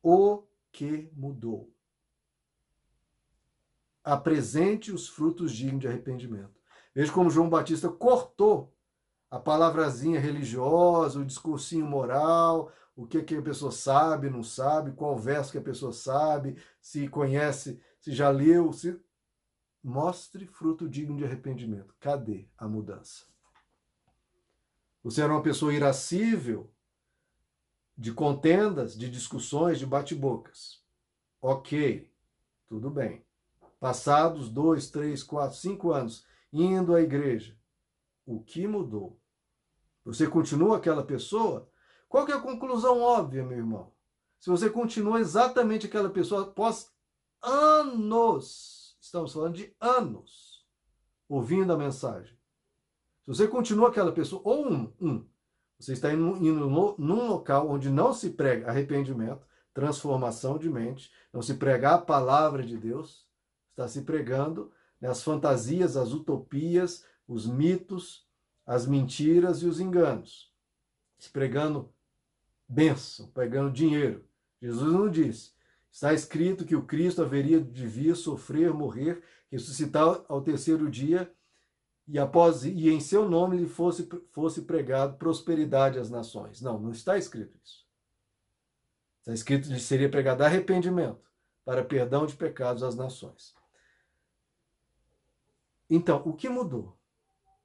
O 0.02 0.42
que 0.72 1.12
mudou? 1.14 1.75
Apresente 4.06 4.92
os 4.92 5.10
frutos 5.10 5.52
dignos 5.52 5.82
de 5.82 5.88
arrependimento. 5.88 6.54
Veja 6.94 7.12
como 7.12 7.32
João 7.32 7.50
Batista 7.50 7.90
cortou 7.90 8.72
a 9.32 9.40
palavrazinha 9.40 10.20
religiosa, 10.20 11.20
o 11.20 11.26
discursinho 11.26 11.88
moral, 11.88 12.72
o 12.96 13.08
que, 13.08 13.24
que 13.24 13.36
a 13.36 13.42
pessoa 13.42 13.72
sabe, 13.72 14.30
não 14.30 14.44
sabe, 14.44 14.92
qual 14.92 15.18
verso 15.18 15.52
que 15.52 15.58
a 15.58 15.62
pessoa 15.62 15.92
sabe, 15.92 16.56
se 16.80 17.08
conhece, 17.08 17.82
se 18.00 18.14
já 18.14 18.30
leu, 18.30 18.72
se 18.72 18.98
mostre 19.84 20.46
fruto 20.46 20.88
digno 20.88 21.18
de 21.18 21.26
arrependimento. 21.26 21.96
Cadê 22.00 22.48
a 22.56 22.68
mudança? 22.68 23.26
Você 25.04 25.24
era 25.24 25.34
uma 25.34 25.44
pessoa 25.44 25.74
irascível, 25.74 26.72
de 27.98 28.14
contendas, 28.14 28.96
de 28.96 29.10
discussões, 29.10 29.80
de 29.80 29.86
bate-bocas. 29.86 30.84
Ok, 31.42 32.12
tudo 32.68 32.90
bem. 32.90 33.25
Passados 33.86 34.50
dois, 34.50 34.90
três, 34.90 35.22
quatro, 35.22 35.56
cinco 35.56 35.92
anos 35.92 36.26
indo 36.52 36.96
à 36.96 37.02
igreja, 37.02 37.56
o 38.26 38.42
que 38.42 38.66
mudou? 38.66 39.22
Você 40.04 40.26
continua 40.26 40.78
aquela 40.78 41.04
pessoa? 41.04 41.70
Qual 42.10 42.28
é 42.28 42.32
a 42.32 42.42
conclusão 42.42 43.00
óbvia, 43.00 43.44
meu 43.44 43.60
irmão? 43.60 43.94
Se 44.40 44.50
você 44.50 44.72
continua 44.72 45.20
exatamente 45.20 45.86
aquela 45.86 46.10
pessoa 46.10 46.42
após 46.42 46.92
anos, 47.44 48.98
estamos 49.00 49.34
falando 49.34 49.54
de 49.54 49.72
anos, 49.80 50.66
ouvindo 51.30 51.72
a 51.72 51.78
mensagem. 51.78 52.36
Se 53.22 53.28
você 53.28 53.48
continua 53.48 53.90
aquela 53.90 54.12
pessoa, 54.12 54.42
ou 54.44 54.68
um, 54.68 54.94
um 55.00 55.30
você 55.78 55.94
está 55.94 56.12
indo, 56.12 56.38
indo 56.38 56.68
no, 56.68 56.96
num 56.98 57.28
local 57.28 57.70
onde 57.70 57.92
não 57.92 58.16
se 58.16 58.32
prega 58.32 58.68
arrependimento, 58.68 59.46
transformação 59.76 60.58
de 60.58 60.72
mente, 60.72 61.12
não 61.32 61.44
se 61.44 61.54
prega 61.54 61.92
a 61.92 62.00
palavra 62.00 62.64
de 62.64 62.80
Deus, 62.80 63.25
está 63.76 63.88
se 63.90 64.04
pregando 64.04 64.72
né, 65.02 65.10
as 65.10 65.22
fantasias, 65.22 65.98
as 65.98 66.14
utopias, 66.14 67.06
os 67.28 67.46
mitos, 67.46 68.26
as 68.66 68.88
mentiras 68.88 69.62
e 69.62 69.68
os 69.68 69.80
enganos. 69.80 70.52
Se 71.20 71.30
pregando 71.30 71.94
bênção, 72.68 73.28
pregando 73.28 73.72
dinheiro. 73.72 74.26
Jesus 74.62 74.92
não 74.92 75.10
disse. 75.10 75.54
Está 75.92 76.14
escrito 76.14 76.66
que 76.66 76.76
o 76.76 76.86
Cristo 76.86 77.22
haveria 77.22 77.62
de 77.62 77.86
vir, 77.86 78.16
sofrer, 78.16 78.74
morrer, 78.74 79.22
ressuscitar 79.52 80.24
ao 80.28 80.42
terceiro 80.42 80.90
dia 80.90 81.32
e 82.08 82.20
após 82.20 82.64
e 82.64 82.90
em 82.90 83.00
seu 83.00 83.28
nome 83.28 83.58
lhe 83.58 83.68
fosse, 83.68 84.08
fosse 84.32 84.62
pregado 84.62 85.18
prosperidade 85.18 86.00
às 86.00 86.10
nações. 86.10 86.62
Não, 86.62 86.80
não 86.80 86.92
está 86.92 87.18
escrito 87.18 87.58
isso. 87.64 87.86
Está 89.20 89.34
escrito 89.34 89.70
que 89.70 89.80
seria 89.80 90.10
pregado 90.10 90.44
arrependimento 90.44 91.26
para 91.64 91.84
perdão 91.84 92.26
de 92.26 92.36
pecados 92.36 92.84
às 92.84 92.96
nações. 92.96 93.56
Então, 95.90 96.22
o 96.26 96.34
que 96.34 96.50
mudou? 96.50 96.98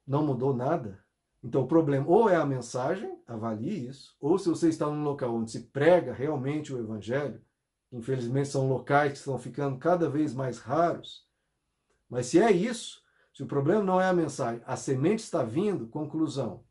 não 0.05 0.25
mudou 0.25 0.53
nada, 0.53 1.03
então 1.43 1.63
o 1.63 1.67
problema 1.67 2.05
ou 2.07 2.29
é 2.29 2.35
a 2.35 2.45
mensagem, 2.45 3.17
avalie 3.25 3.87
isso, 3.87 4.15
ou 4.19 4.37
se 4.37 4.49
você 4.49 4.69
está 4.69 4.87
num 4.87 5.03
local 5.03 5.33
onde 5.33 5.51
se 5.51 5.61
prega 5.67 6.13
realmente 6.13 6.73
o 6.73 6.79
evangelho, 6.79 7.41
infelizmente 7.91 8.49
são 8.49 8.67
locais 8.67 9.13
que 9.13 9.17
estão 9.19 9.37
ficando 9.39 9.77
cada 9.77 10.09
vez 10.09 10.33
mais 10.33 10.59
raros, 10.59 11.25
mas 12.09 12.27
se 12.27 12.39
é 12.39 12.51
isso, 12.51 13.01
se 13.33 13.43
o 13.43 13.47
problema 13.47 13.83
não 13.83 14.01
é 14.01 14.07
a 14.07 14.13
mensagem, 14.13 14.61
a 14.65 14.75
semente 14.75 15.19
está 15.19 15.43
vindo, 15.43 15.87
conclusão, 15.87 16.63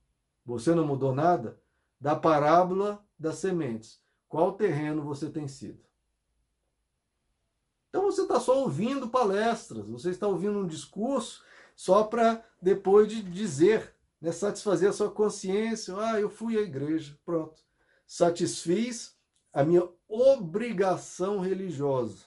você 0.45 0.75
não 0.75 0.87
mudou 0.87 1.14
nada, 1.14 1.59
da 1.99 2.14
parábola 2.14 3.04
das 3.19 3.37
sementes, 3.37 4.02
qual 4.28 4.52
terreno 4.52 5.02
você 5.02 5.30
tem 5.30 5.49
sido? 5.49 5.83
Então 7.90 8.04
você 8.04 8.23
está 8.23 8.40
só 8.40 8.62
ouvindo 8.62 9.11
palestras, 9.11 9.87
você 9.87 10.11
está 10.11 10.26
ouvindo 10.26 10.59
um 10.59 10.66
discurso 10.66 11.42
só 11.76 12.04
para 12.04 12.42
depois 12.62 13.09
de 13.09 13.23
dizer, 13.23 13.92
né, 14.20 14.32
satisfazer 14.32 14.88
a 14.88 14.92
sua 14.92 15.11
consciência, 15.11 15.94
ah, 15.99 16.20
eu 16.20 16.30
fui 16.30 16.56
à 16.56 16.62
igreja, 16.62 17.18
pronto. 17.25 17.61
Satisfiz 18.06 19.16
a 19.52 19.64
minha 19.64 19.88
obrigação 20.09 21.40
religiosa. 21.40 22.25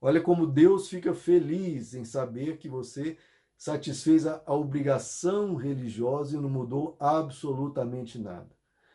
Olha 0.00 0.20
como 0.20 0.46
Deus 0.46 0.88
fica 0.88 1.14
feliz 1.14 1.94
em 1.94 2.04
saber 2.04 2.58
que 2.58 2.68
você 2.68 3.16
satisfez 3.56 4.26
a, 4.26 4.42
a 4.44 4.54
obrigação 4.54 5.54
religiosa 5.54 6.36
e 6.36 6.40
não 6.40 6.50
mudou 6.50 6.96
absolutamente 7.00 8.18
nada. 8.18 8.50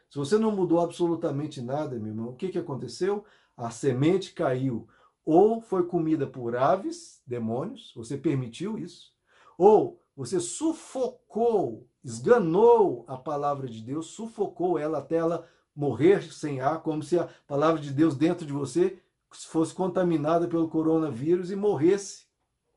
Se 0.09 0.17
você 0.17 0.37
não 0.37 0.51
mudou 0.51 0.79
absolutamente 0.79 1.61
nada, 1.61 1.97
meu 1.97 2.07
irmão, 2.07 2.29
o 2.29 2.35
que, 2.35 2.49
que 2.49 2.57
aconteceu? 2.57 3.25
A 3.57 3.69
semente 3.69 4.33
caiu. 4.33 4.87
Ou 5.31 5.61
foi 5.61 5.85
comida 5.85 6.25
por 6.25 6.55
aves, 6.55 7.21
demônios, 7.23 7.93
você 7.95 8.17
permitiu 8.17 8.79
isso, 8.79 9.13
ou 9.59 10.01
você 10.15 10.39
sufocou, 10.39 11.87
esganou 12.03 13.05
a 13.07 13.15
palavra 13.15 13.67
de 13.67 13.79
Deus, 13.83 14.07
sufocou 14.07 14.79
ela 14.79 14.97
até 14.97 15.17
ela 15.17 15.47
morrer 15.75 16.33
sem 16.33 16.61
ar, 16.61 16.81
como 16.81 17.03
se 17.03 17.19
a 17.19 17.29
palavra 17.45 17.79
de 17.79 17.93
Deus 17.93 18.15
dentro 18.15 18.43
de 18.43 18.51
você 18.51 18.99
fosse 19.29 19.71
contaminada 19.71 20.47
pelo 20.47 20.67
coronavírus 20.67 21.51
e 21.51 21.55
morresse 21.55 22.25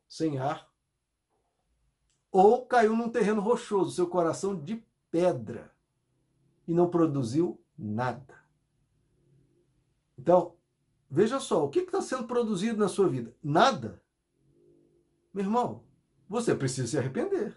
sem 0.06 0.38
ar. 0.38 0.70
Ou 2.30 2.66
caiu 2.66 2.94
num 2.94 3.08
terreno 3.08 3.40
rochoso, 3.40 3.92
seu 3.92 4.06
coração 4.06 4.54
de 4.54 4.84
pedra, 5.10 5.72
e 6.68 6.74
não 6.74 6.90
produziu 6.90 7.58
nada. 7.78 8.44
Então, 10.18 10.54
veja 11.12 11.38
só, 11.38 11.62
o 11.62 11.68
que 11.68 11.80
está 11.80 12.00
sendo 12.00 12.24
produzido 12.24 12.78
na 12.78 12.88
sua 12.88 13.06
vida? 13.06 13.36
Nada. 13.42 14.02
Meu 15.32 15.44
irmão, 15.44 15.84
você 16.26 16.54
precisa 16.54 16.88
se 16.88 16.98
arrepender. 16.98 17.54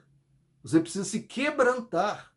Você 0.62 0.82
precisa 0.82 1.06
se 1.06 1.22
quebrantar. 1.22 2.36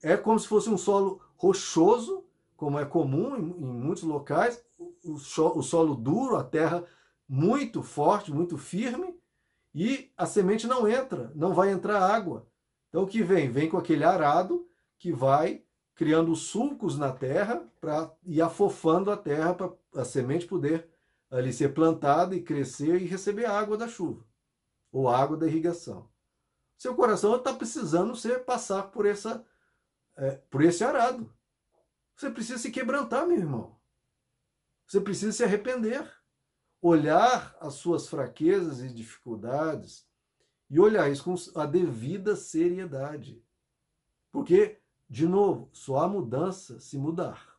É 0.00 0.16
como 0.16 0.38
se 0.38 0.46
fosse 0.46 0.70
um 0.70 0.78
solo 0.78 1.20
rochoso, 1.36 2.24
como 2.56 2.78
é 2.78 2.84
comum 2.84 3.36
em, 3.36 3.40
em 3.40 3.66
muitos 3.66 4.04
locais, 4.04 4.64
o, 4.78 5.14
o 5.14 5.62
solo 5.62 5.96
duro, 5.96 6.36
a 6.36 6.44
terra 6.44 6.84
muito 7.28 7.82
forte, 7.82 8.32
muito 8.32 8.56
firme, 8.56 9.20
e 9.74 10.12
a 10.16 10.26
semente 10.26 10.66
não 10.66 10.86
entra, 10.86 11.32
não 11.34 11.54
vai 11.54 11.70
entrar 11.70 12.00
água. 12.00 12.46
Então 12.88 13.02
o 13.02 13.06
que 13.06 13.22
vem? 13.22 13.50
Vem 13.50 13.68
com 13.68 13.78
aquele 13.78 14.04
arado 14.04 14.68
que 14.98 15.12
vai 15.12 15.64
criando 15.94 16.34
sulcos 16.34 16.96
na 16.98 17.12
terra 17.12 17.66
para 17.80 18.12
ir 18.24 18.40
afofando 18.40 19.10
a 19.10 19.16
terra 19.16 19.54
para 19.54 19.72
a 19.94 20.04
semente 20.04 20.46
poder 20.46 20.88
ali 21.30 21.52
ser 21.52 21.74
plantada 21.74 22.34
e 22.34 22.42
crescer 22.42 23.00
e 23.00 23.06
receber 23.06 23.46
água 23.46 23.76
da 23.76 23.88
chuva 23.88 24.24
ou 24.90 25.08
água 25.08 25.36
da 25.36 25.46
irrigação. 25.46 26.10
Seu 26.76 26.94
coração 26.94 27.36
está 27.36 27.54
precisando 27.54 28.14
ser 28.16 28.44
passar 28.44 28.84
por 28.90 29.06
essa 29.06 29.44
é, 30.16 30.32
por 30.50 30.62
esse 30.62 30.84
arado. 30.84 31.32
Você 32.16 32.30
precisa 32.30 32.58
se 32.58 32.70
quebrantar, 32.70 33.26
meu 33.26 33.38
irmão. 33.38 33.80
Você 34.86 35.00
precisa 35.00 35.32
se 35.32 35.44
arrepender. 35.44 36.10
Olhar 36.80 37.56
as 37.60 37.74
suas 37.74 38.08
fraquezas 38.08 38.80
e 38.80 38.92
dificuldades 38.92 40.06
e 40.68 40.80
olhar 40.80 41.10
isso 41.10 41.24
com 41.24 41.34
a 41.58 41.64
devida 41.64 42.34
seriedade. 42.34 43.42
Porque, 44.32 44.81
de 45.12 45.28
novo, 45.28 45.68
só 45.74 45.98
há 45.98 46.08
mudança 46.08 46.80
se 46.80 46.96
mudar. 46.96 47.54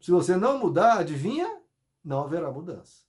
Se 0.00 0.10
você 0.10 0.36
não 0.36 0.58
mudar, 0.58 0.98
adivinha? 0.98 1.60
Não 2.04 2.22
haverá 2.22 2.50
mudança. 2.50 3.04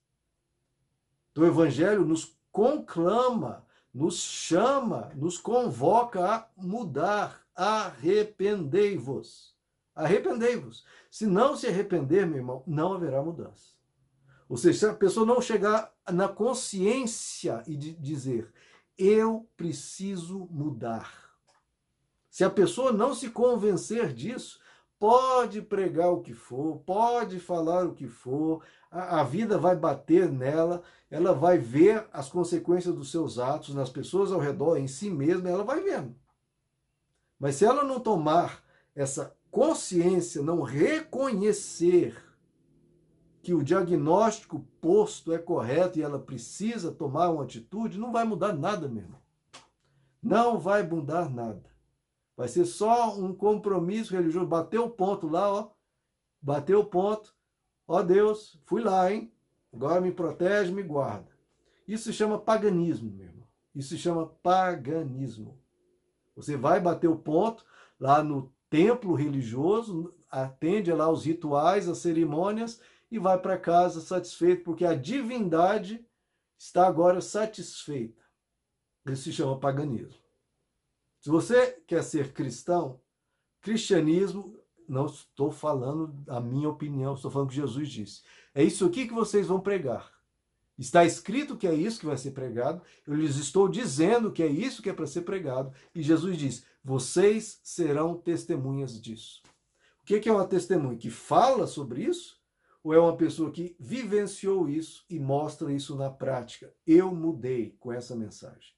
Então, 1.32 1.44
o 1.44 1.48
Evangelho 1.48 2.06
nos 2.06 2.38
conclama, 2.52 3.66
nos 3.92 4.20
chama, 4.20 5.12
nos 5.16 5.40
convoca 5.40 6.24
a 6.24 6.48
mudar. 6.56 7.42
Arrependei-vos. 7.56 9.56
Arrependei-vos. 9.96 10.86
Se 11.10 11.26
não 11.26 11.58
se 11.58 11.66
arrepender, 11.66 12.28
meu 12.28 12.38
irmão, 12.38 12.64
não 12.68 12.94
haverá 12.94 13.24
mudança. 13.24 13.74
Ou 14.48 14.56
seja, 14.56 14.78
se 14.78 14.86
a 14.86 14.94
pessoa 14.94 15.26
não 15.26 15.42
chegar 15.42 15.92
na 16.12 16.28
consciência 16.28 17.64
e 17.66 17.76
dizer, 17.76 18.54
eu 18.96 19.50
preciso 19.58 20.48
mudar. 20.52 21.25
Se 22.36 22.44
a 22.44 22.50
pessoa 22.50 22.92
não 22.92 23.16
se 23.16 23.30
convencer 23.30 24.12
disso, 24.12 24.60
pode 25.00 25.62
pregar 25.62 26.12
o 26.12 26.20
que 26.20 26.34
for, 26.34 26.80
pode 26.80 27.40
falar 27.40 27.86
o 27.86 27.94
que 27.94 28.10
for, 28.10 28.62
a, 28.92 29.22
a, 29.22 29.24
vida 29.24 29.58
vai 29.58 29.74
bater 29.74 30.30
nela, 30.30 30.84
ela 31.10 31.32
vai 31.32 31.58
ver 31.58 32.06
as 32.12 32.28
consequências 32.28 32.94
dos 32.94 33.10
seus 33.10 33.40
atos 33.40 33.74
nas 33.74 33.90
pessoas 33.90 34.34
ao 34.34 34.40
redor, 34.42 34.76
em 34.76 34.86
si 34.86 35.10
mesma, 35.10 35.50
ela 35.50 35.64
vai 35.64 35.80
vendo. 35.80 36.14
Mas 37.40 37.56
se 37.56 37.64
ela 37.64 37.86
não 37.86 38.02
tomar 38.02 38.62
essa 38.94 39.34
consciência, 39.50 40.42
não 40.42 40.62
reconhecer 40.62 42.22
que 43.42 43.54
o 43.54 43.64
diagnóstico 43.64 44.60
posto 44.82 45.32
é 45.32 45.38
correto 45.38 46.00
e 46.00 46.02
ela 46.02 46.20
precisa 46.20 46.92
tomar 46.92 47.30
uma 47.30 47.46
atitude, 47.46 47.98
não 47.98 48.12
vai 48.12 48.26
mudar 48.26 48.52
nada, 48.52 48.90
meu 48.90 49.04
irmão. 49.04 49.22
Não 50.22 50.60
vai 50.60 50.84
mudar 50.84 51.30
nada. 51.30 51.75
Vai 52.36 52.48
ser 52.48 52.66
só 52.66 53.18
um 53.18 53.34
compromisso 53.34 54.14
religioso. 54.14 54.48
Bateu 54.48 54.86
o 54.86 54.90
ponto 54.90 55.28
lá, 55.28 55.52
ó. 55.52 55.72
Bateu 56.42 56.80
o 56.80 56.86
ponto. 56.86 57.34
Ó 57.88 58.02
Deus, 58.02 58.60
fui 58.66 58.82
lá, 58.82 59.12
hein? 59.12 59.32
Agora 59.72 60.02
me 60.02 60.12
protege, 60.12 60.72
me 60.72 60.84
guarda. 60.84 61.32
Isso 61.88 62.06
se 62.06 62.14
chama 62.14 62.40
paganismo, 62.40 63.12
meu 63.12 63.28
irmão. 63.28 63.48
Isso 63.74 63.90
se 63.90 63.98
chama 63.98 64.28
paganismo. 64.42 65.60
Você 66.36 66.58
vai 66.58 66.80
bater 66.80 67.08
o 67.08 67.18
ponto 67.18 67.66
lá 68.00 68.24
no 68.24 68.54
templo 68.70 69.14
religioso, 69.14 70.14
atende 70.30 70.92
lá 70.92 71.10
os 71.10 71.24
rituais, 71.26 71.88
as 71.88 72.00
cerimônias 72.00 72.82
e 73.12 73.20
vai 73.20 73.40
para 73.40 73.58
casa 73.58 74.02
satisfeito, 74.02 74.64
porque 74.64 74.84
a 74.84 74.96
divindade 74.96 76.06
está 76.58 76.88
agora 76.88 77.22
satisfeita. 77.22 78.22
Isso 79.06 79.24
se 79.24 79.34
chama 79.34 79.60
paganismo. 79.60 80.25
Se 81.26 81.32
você 81.32 81.72
quer 81.88 82.04
ser 82.04 82.34
cristão, 82.34 83.02
cristianismo, 83.60 84.60
não 84.88 85.08
estou 85.08 85.52
falando 85.52 86.24
a 86.28 86.40
minha 86.40 86.70
opinião, 86.70 87.16
estou 87.16 87.32
falando 87.32 87.50
que 87.50 87.56
Jesus 87.56 87.90
disse. 87.90 88.22
É 88.54 88.64
isso 88.64 88.86
aqui 88.86 89.08
que 89.08 89.14
vocês 89.16 89.48
vão 89.48 89.60
pregar. 89.60 90.14
Está 90.78 91.04
escrito 91.04 91.58
que 91.58 91.66
é 91.66 91.74
isso 91.74 92.00
que 92.00 92.06
vai 92.06 92.16
ser 92.16 92.30
pregado, 92.30 92.80
eu 93.08 93.16
lhes 93.16 93.38
estou 93.38 93.68
dizendo 93.68 94.32
que 94.32 94.44
é 94.44 94.48
isso 94.48 94.84
que 94.84 94.90
é 94.92 94.94
para 94.94 95.08
ser 95.08 95.24
pregado, 95.24 95.74
e 95.96 96.04
Jesus 96.04 96.38
diz: 96.38 96.64
vocês 96.84 97.60
serão 97.64 98.16
testemunhas 98.16 99.02
disso. 99.02 99.42
O 100.04 100.06
que 100.06 100.30
é 100.30 100.32
uma 100.32 100.46
testemunha? 100.46 100.96
Que 100.96 101.10
fala 101.10 101.66
sobre 101.66 102.04
isso? 102.04 102.40
Ou 102.84 102.94
é 102.94 103.00
uma 103.00 103.18
pessoa 103.18 103.50
que 103.50 103.76
vivenciou 103.80 104.70
isso 104.70 105.04
e 105.10 105.20
mostra 105.20 105.74
isso 105.74 105.96
na 105.96 106.12
prática? 106.12 106.72
Eu 106.86 107.16
mudei 107.16 107.76
com 107.80 107.92
essa 107.92 108.16
mensagem. 108.16 108.75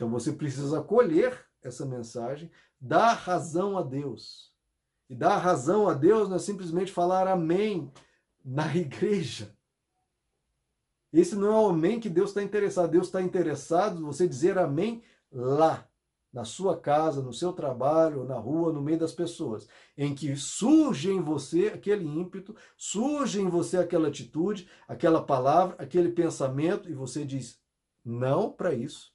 Então 0.00 0.08
você 0.08 0.32
precisa 0.32 0.80
acolher 0.80 1.44
essa 1.62 1.84
mensagem, 1.84 2.50
dar 2.80 3.12
razão 3.12 3.76
a 3.76 3.82
Deus. 3.82 4.50
E 5.10 5.14
dar 5.14 5.36
razão 5.36 5.86
a 5.90 5.92
Deus 5.92 6.26
não 6.26 6.36
é 6.36 6.38
simplesmente 6.38 6.90
falar 6.90 7.28
amém 7.28 7.92
na 8.42 8.64
igreja. 8.74 9.54
Esse 11.12 11.36
não 11.36 11.48
é 11.48 11.60
o 11.60 11.68
amém 11.68 12.00
que 12.00 12.08
Deus 12.08 12.30
está 12.30 12.42
interessado. 12.42 12.92
Deus 12.92 13.08
está 13.08 13.20
interessado 13.20 14.00
em 14.00 14.02
você 14.02 14.26
dizer 14.26 14.56
amém 14.56 15.02
lá, 15.30 15.86
na 16.32 16.46
sua 16.46 16.80
casa, 16.80 17.20
no 17.20 17.34
seu 17.34 17.52
trabalho, 17.52 18.24
na 18.24 18.38
rua, 18.38 18.72
no 18.72 18.80
meio 18.80 19.00
das 19.00 19.12
pessoas, 19.12 19.68
em 19.98 20.14
que 20.14 20.34
surge 20.34 21.10
em 21.10 21.20
você 21.20 21.66
aquele 21.66 22.06
ímpeto, 22.06 22.56
surge 22.74 23.38
em 23.38 23.50
você 23.50 23.76
aquela 23.76 24.08
atitude, 24.08 24.66
aquela 24.88 25.22
palavra, 25.22 25.76
aquele 25.78 26.10
pensamento, 26.10 26.88
e 26.88 26.94
você 26.94 27.22
diz 27.22 27.60
não 28.02 28.50
para 28.50 28.72
isso 28.72 29.12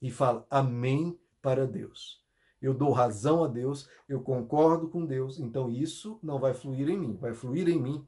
e 0.00 0.10
fala 0.10 0.46
amém 0.50 1.18
para 1.40 1.66
Deus. 1.66 2.22
Eu 2.60 2.72
dou 2.72 2.92
razão 2.92 3.44
a 3.44 3.48
Deus, 3.48 3.88
eu 4.08 4.22
concordo 4.22 4.88
com 4.88 5.04
Deus, 5.04 5.38
então 5.38 5.70
isso 5.70 6.18
não 6.22 6.38
vai 6.38 6.54
fluir 6.54 6.88
em 6.88 6.98
mim, 6.98 7.16
vai 7.16 7.34
fluir 7.34 7.68
em 7.68 7.80
mim 7.80 8.06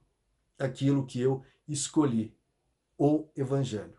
aquilo 0.58 1.04
que 1.04 1.20
eu 1.20 1.44
escolhi 1.68 2.34
o 2.96 3.28
Evangelho. 3.36 3.98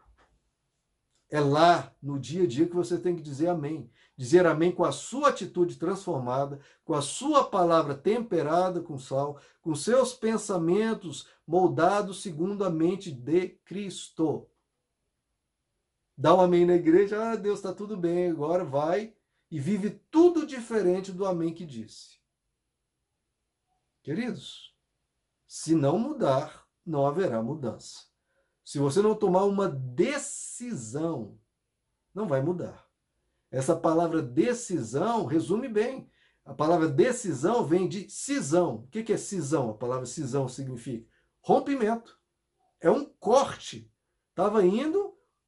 É 1.30 1.40
lá, 1.40 1.94
no 2.02 2.18
dia 2.18 2.44
a 2.44 2.48
dia, 2.48 2.68
que 2.68 2.76
você 2.76 2.98
tem 2.98 3.16
que 3.16 3.22
dizer 3.22 3.50
amém. 3.50 3.90
Dizer 4.16 4.48
amém 4.48 4.72
com 4.72 4.84
a 4.84 4.92
sua 4.92 5.30
atitude 5.30 5.76
transformada, 5.76 6.60
com 6.84 6.94
a 6.94 7.02
sua 7.02 7.44
palavra 7.44 7.94
temperada 7.94 8.82
com 8.82 8.98
sal, 8.98 9.40
com 9.62 9.76
seus 9.76 10.14
pensamentos 10.14 11.28
moldados 11.46 12.22
segundo 12.24 12.64
a 12.64 12.70
mente 12.70 13.12
de 13.12 13.50
Cristo. 13.66 14.48
Dá 16.18 16.34
um 16.34 16.42
amém 16.42 16.66
na 16.66 16.74
igreja, 16.74 17.32
ah, 17.32 17.36
Deus 17.36 17.60
está 17.60 17.72
tudo 17.72 17.96
bem, 17.96 18.32
agora 18.32 18.66
vai 18.66 19.14
e 19.52 19.60
vive 19.60 19.92
tudo 20.10 20.48
diferente 20.48 21.12
do 21.12 21.26
amém 21.26 21.54
que 21.54 21.66
disse. 21.66 22.18
Queridos, 24.02 24.76
se 25.46 25.76
não 25.76 26.00
mudar, 26.00 26.68
não 26.86 27.06
haverá 27.06 27.42
mudança. 27.44 28.06
Se 28.64 28.80
você 28.80 29.02
não 29.02 29.16
tomar 29.16 29.44
uma 29.46 29.70
decisão, 29.70 31.40
não 32.14 32.28
vai 32.28 32.42
mudar. 32.42 32.88
Essa 33.52 33.76
palavra 33.76 34.22
decisão 34.22 35.26
resume 35.26 35.70
bem. 35.70 36.10
A 36.44 36.54
palavra 36.54 36.88
decisão 36.88 37.66
vem 37.66 37.88
de 37.88 38.10
cisão. 38.10 38.76
O 38.76 38.88
que 38.88 39.14
é 39.14 39.18
cisão? 39.18 39.70
A 39.70 39.74
palavra 39.74 40.06
cisão 40.06 40.48
significa 40.48 41.08
rompimento. 41.42 42.20
É 42.82 42.90
um 42.90 43.06
corte. 43.06 43.92
Estava 44.32 44.66
indo, 44.66 45.07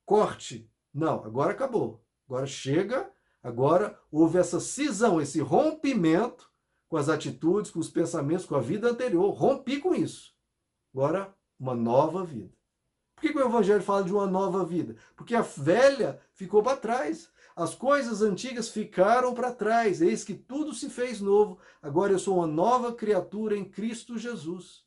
corte. 0.10 0.68
Não, 0.92 1.24
agora 1.24 1.52
acabou. 1.52 2.04
Agora 2.28 2.48
chega, 2.48 3.12
agora 3.44 3.96
houve 4.12 4.40
essa 4.40 4.60
cisão, 4.60 5.22
esse 5.22 5.40
rompimento 5.40 6.50
com 6.88 6.98
as 6.98 7.10
atitudes, 7.10 7.70
com 7.70 7.80
os 7.80 7.92
pensamentos, 7.92 8.48
com 8.48 8.56
a 8.56 8.60
vida 8.60 8.90
anterior. 8.90 9.30
Rompi 9.30 9.80
com 9.80 9.94
isso. 9.94 10.34
Agora, 10.92 11.32
uma 11.60 11.76
nova 11.76 12.26
vida. 12.26 12.52
Por 13.16 13.22
que, 13.22 13.32
que 13.32 13.38
o 13.38 13.46
Evangelho 13.46 13.84
fala 13.84 14.04
de 14.04 14.12
uma 14.12 14.26
nova 14.26 14.66
vida? 14.66 14.96
Porque 15.16 15.36
a 15.36 15.42
velha 15.42 16.20
ficou 16.34 16.64
para 16.64 16.76
trás. 16.76 17.30
As 17.56 17.76
coisas 17.76 18.24
antigas 18.24 18.70
ficaram 18.70 19.36
para 19.36 19.54
trás. 19.54 20.02
Eis 20.02 20.24
que 20.24 20.34
tudo 20.34 20.74
se 20.74 20.90
fez 20.90 21.22
novo. 21.22 21.60
Agora 21.84 22.14
eu 22.14 22.18
sou 22.18 22.38
uma 22.38 22.48
nova 22.48 22.94
criatura 22.94 23.56
em 23.56 23.64
Cristo 23.64 24.18
Jesus. 24.18 24.86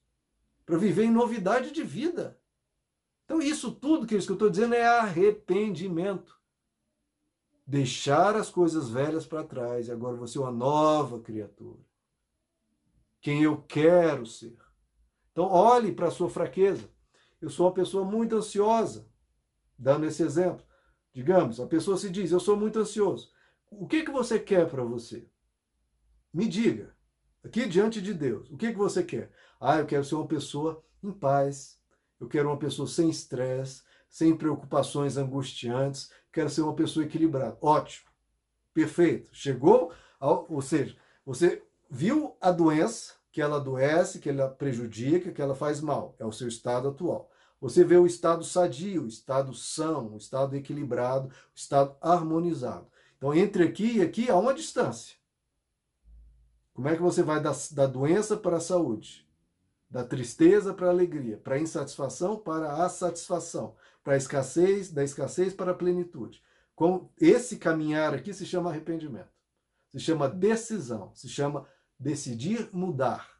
Para 0.66 0.78
viver 0.78 1.04
em 1.04 1.12
novidade 1.12 1.70
de 1.70 1.84
vida. 1.84 2.41
Então, 3.24 3.40
isso 3.40 3.72
tudo 3.72 4.06
que 4.06 4.14
eu 4.14 4.18
estou 4.18 4.50
dizendo 4.50 4.74
é 4.74 4.86
arrependimento. 4.86 6.40
Deixar 7.66 8.36
as 8.36 8.50
coisas 8.50 8.90
velhas 8.90 9.24
para 9.24 9.44
trás. 9.44 9.88
E 9.88 9.92
agora 9.92 10.16
você 10.16 10.38
é 10.38 10.40
uma 10.40 10.50
nova 10.50 11.20
criatura. 11.20 11.80
Quem 13.20 13.42
eu 13.42 13.62
quero 13.62 14.26
ser. 14.26 14.56
Então, 15.30 15.46
olhe 15.46 15.92
para 15.92 16.08
a 16.08 16.10
sua 16.10 16.28
fraqueza. 16.28 16.90
Eu 17.40 17.48
sou 17.48 17.66
uma 17.66 17.74
pessoa 17.74 18.04
muito 18.04 18.36
ansiosa. 18.36 19.08
Dando 19.78 20.06
esse 20.06 20.22
exemplo. 20.22 20.64
Digamos, 21.12 21.60
a 21.60 21.66
pessoa 21.66 21.96
se 21.96 22.08
diz, 22.08 22.30
eu 22.30 22.40
sou 22.40 22.56
muito 22.56 22.78
ansioso. 22.78 23.30
O 23.70 23.86
que, 23.86 24.02
que 24.02 24.10
você 24.10 24.38
quer 24.38 24.68
para 24.68 24.82
você? 24.82 25.28
Me 26.32 26.48
diga, 26.48 26.96
aqui 27.44 27.66
diante 27.66 28.00
de 28.00 28.14
Deus, 28.14 28.48
o 28.50 28.56
que, 28.56 28.72
que 28.72 28.78
você 28.78 29.02
quer? 29.02 29.30
Ah, 29.60 29.78
eu 29.78 29.86
quero 29.86 30.04
ser 30.04 30.14
uma 30.14 30.26
pessoa 30.26 30.82
em 31.02 31.12
paz, 31.12 31.78
eu 32.22 32.28
quero 32.28 32.48
uma 32.48 32.56
pessoa 32.56 32.86
sem 32.86 33.10
estresse, 33.10 33.82
sem 34.08 34.36
preocupações 34.36 35.16
angustiantes, 35.16 36.08
quero 36.32 36.48
ser 36.48 36.62
uma 36.62 36.74
pessoa 36.74 37.04
equilibrada. 37.04 37.58
Ótimo, 37.60 38.08
perfeito. 38.72 39.28
Chegou, 39.32 39.92
ao, 40.20 40.46
ou 40.48 40.62
seja, 40.62 40.96
você 41.26 41.64
viu 41.90 42.36
a 42.40 42.52
doença, 42.52 43.14
que 43.32 43.42
ela 43.42 43.56
adoece, 43.56 44.20
que 44.20 44.28
ela 44.28 44.48
prejudica, 44.48 45.32
que 45.32 45.42
ela 45.42 45.56
faz 45.56 45.80
mal. 45.80 46.14
É 46.16 46.24
o 46.24 46.30
seu 46.30 46.46
estado 46.46 46.88
atual. 46.88 47.28
você 47.60 47.82
vê 47.82 47.96
o 47.96 48.06
estado 48.06 48.44
sadio, 48.44 49.02
o 49.02 49.08
estado 49.08 49.52
são, 49.52 50.14
o 50.14 50.16
estado 50.16 50.54
equilibrado, 50.54 51.26
o 51.26 51.56
estado 51.56 51.96
harmonizado. 52.00 52.86
Então, 53.16 53.34
entre 53.34 53.64
aqui 53.64 53.96
e 53.96 54.02
aqui 54.02 54.30
há 54.30 54.36
uma 54.36 54.54
distância. 54.54 55.16
Como 56.72 56.88
é 56.88 56.94
que 56.94 57.02
você 57.02 57.22
vai 57.22 57.42
da, 57.42 57.52
da 57.72 57.86
doença 57.86 58.36
para 58.36 58.58
a 58.58 58.60
saúde? 58.60 59.26
Da 59.92 60.02
tristeza 60.02 60.72
para 60.72 60.86
a 60.86 60.90
alegria, 60.90 61.36
para 61.36 61.56
a 61.56 61.60
insatisfação 61.60 62.38
para 62.38 62.82
a 62.82 62.88
satisfação, 62.88 63.76
para 64.02 64.14
a 64.14 64.16
escassez, 64.16 64.90
da 64.90 65.04
escassez 65.04 65.52
para 65.52 65.72
a 65.72 65.74
plenitude. 65.74 66.42
Com 66.74 67.10
esse 67.20 67.58
caminhar 67.58 68.14
aqui 68.14 68.32
se 68.32 68.46
chama 68.46 68.70
arrependimento. 68.70 69.28
Se 69.90 70.00
chama 70.00 70.30
decisão, 70.30 71.12
se 71.14 71.28
chama 71.28 71.68
decidir 72.00 72.70
mudar. 72.72 73.38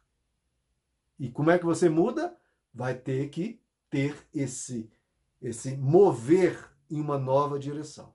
E 1.19 1.27
como 1.27 1.49
é 1.49 1.57
que 1.57 1.65
você 1.65 1.89
muda? 1.89 2.37
Vai 2.71 2.93
ter 2.93 3.29
que 3.29 3.59
ter 3.89 4.15
esse 4.31 4.91
esse 5.41 5.75
mover 5.75 6.71
em 6.87 7.01
uma 7.01 7.17
nova 7.17 7.57
direção. 7.57 8.13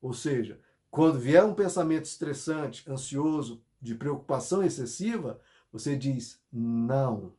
Ou 0.00 0.14
seja, 0.14 0.58
quando 0.90 1.18
vier 1.18 1.44
um 1.44 1.54
pensamento 1.54 2.06
estressante, 2.06 2.90
ansioso, 2.90 3.62
de 3.80 3.94
preocupação 3.94 4.62
excessiva, 4.62 5.38
você 5.70 5.94
diz 5.94 6.42
não. 6.50 7.38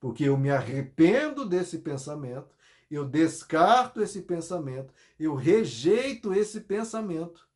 Porque 0.00 0.24
eu 0.24 0.36
me 0.36 0.50
arrependo 0.50 1.46
desse 1.46 1.78
pensamento, 1.78 2.48
eu 2.90 3.04
descarto 3.04 4.02
esse 4.02 4.22
pensamento, 4.22 4.92
eu 5.18 5.34
rejeito 5.34 6.32
esse 6.32 6.62
pensamento 6.62 7.46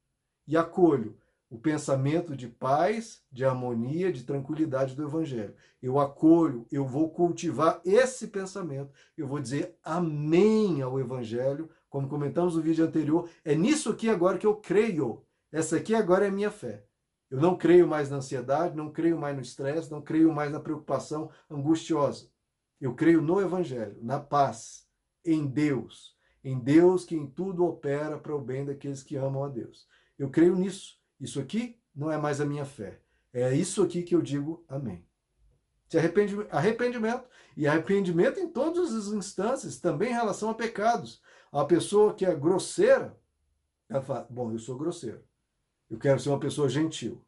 e 0.46 0.57
acolho 0.57 1.16
o 1.54 1.59
pensamento 1.59 2.37
de 2.37 2.48
paz, 2.48 3.22
de 3.30 3.44
harmonia, 3.44 4.12
de 4.12 4.24
tranquilidade 4.24 4.96
do 4.96 5.04
Evangelho. 5.04 5.54
Eu 5.80 6.00
acolho, 6.00 6.66
eu 6.70 6.85
vou 6.85 7.11
cultivar 7.11 7.80
esse 7.85 8.26
pensamento, 8.26 8.92
eu 9.16 9.28
vou 9.28 9.38
dizer 9.38 9.76
amém 9.85 10.83
ao 10.83 10.98
Evangelho, 10.98 11.70
como 11.88 12.09
comentamos 12.09 12.57
no 12.57 12.62
vídeo 12.62 12.85
anterior. 12.85 13.28
É 13.44 13.54
nisso 13.54 13.90
aqui 13.90 14.09
agora 14.09 14.37
que 14.37 14.46
eu 14.46 14.57
creio. 14.57 15.24
Essa 15.52 15.76
aqui 15.76 15.94
agora 15.94 16.24
é 16.24 16.28
a 16.28 16.33
minha 16.33 16.50
fé. 16.50 16.85
Eu 17.30 17.40
não 17.40 17.57
creio 17.57 17.87
mais 17.87 18.11
na 18.11 18.16
ansiedade, 18.16 18.76
não 18.76 18.90
creio 18.90 19.16
mais 19.16 19.37
no 19.37 19.42
estresse, 19.42 19.90
não 19.90 20.02
creio 20.02 20.33
mais 20.33 20.50
na 20.50 20.59
preocupação 20.59 21.30
angustiosa. 21.48 22.28
Eu 22.80 22.94
creio 22.94 23.22
no 23.22 23.40
Evangelho, 23.40 23.96
na 24.02 24.20
paz, 24.20 24.87
em 25.24 25.46
Deus, 25.46 26.16
em 26.42 26.58
Deus 26.58 27.04
que 27.04 27.16
em 27.16 27.26
tudo 27.26 27.64
opera 27.64 28.18
para 28.18 28.34
o 28.34 28.40
bem 28.40 28.64
daqueles 28.64 29.02
que 29.02 29.16
amam 29.16 29.44
a 29.44 29.48
Deus. 29.48 29.88
Eu 30.18 30.30
creio 30.30 30.54
nisso. 30.54 30.98
Isso 31.18 31.40
aqui 31.40 31.80
não 31.94 32.10
é 32.10 32.18
mais 32.18 32.40
a 32.40 32.44
minha 32.44 32.64
fé. 32.64 33.00
É 33.32 33.54
isso 33.54 33.82
aqui 33.82 34.02
que 34.02 34.14
eu 34.14 34.22
digo 34.22 34.64
amém. 34.68 35.04
Se 35.88 35.98
arrependimento, 35.98 36.48
arrependimento 36.52 37.24
e 37.56 37.66
arrependimento 37.66 38.40
em 38.40 38.48
todas 38.48 38.92
as 38.92 39.06
instâncias, 39.08 39.78
também 39.78 40.10
em 40.10 40.14
relação 40.14 40.50
a 40.50 40.54
pecados. 40.54 41.22
A 41.52 41.64
pessoa 41.64 42.14
que 42.14 42.26
é 42.26 42.34
grosseira, 42.34 43.16
ela 43.88 44.02
fala: 44.02 44.26
Bom, 44.30 44.52
eu 44.52 44.58
sou 44.58 44.76
grosseiro. 44.76 45.22
Eu 45.88 45.98
quero 45.98 46.18
ser 46.18 46.30
uma 46.30 46.40
pessoa 46.40 46.68
gentil. 46.68 47.24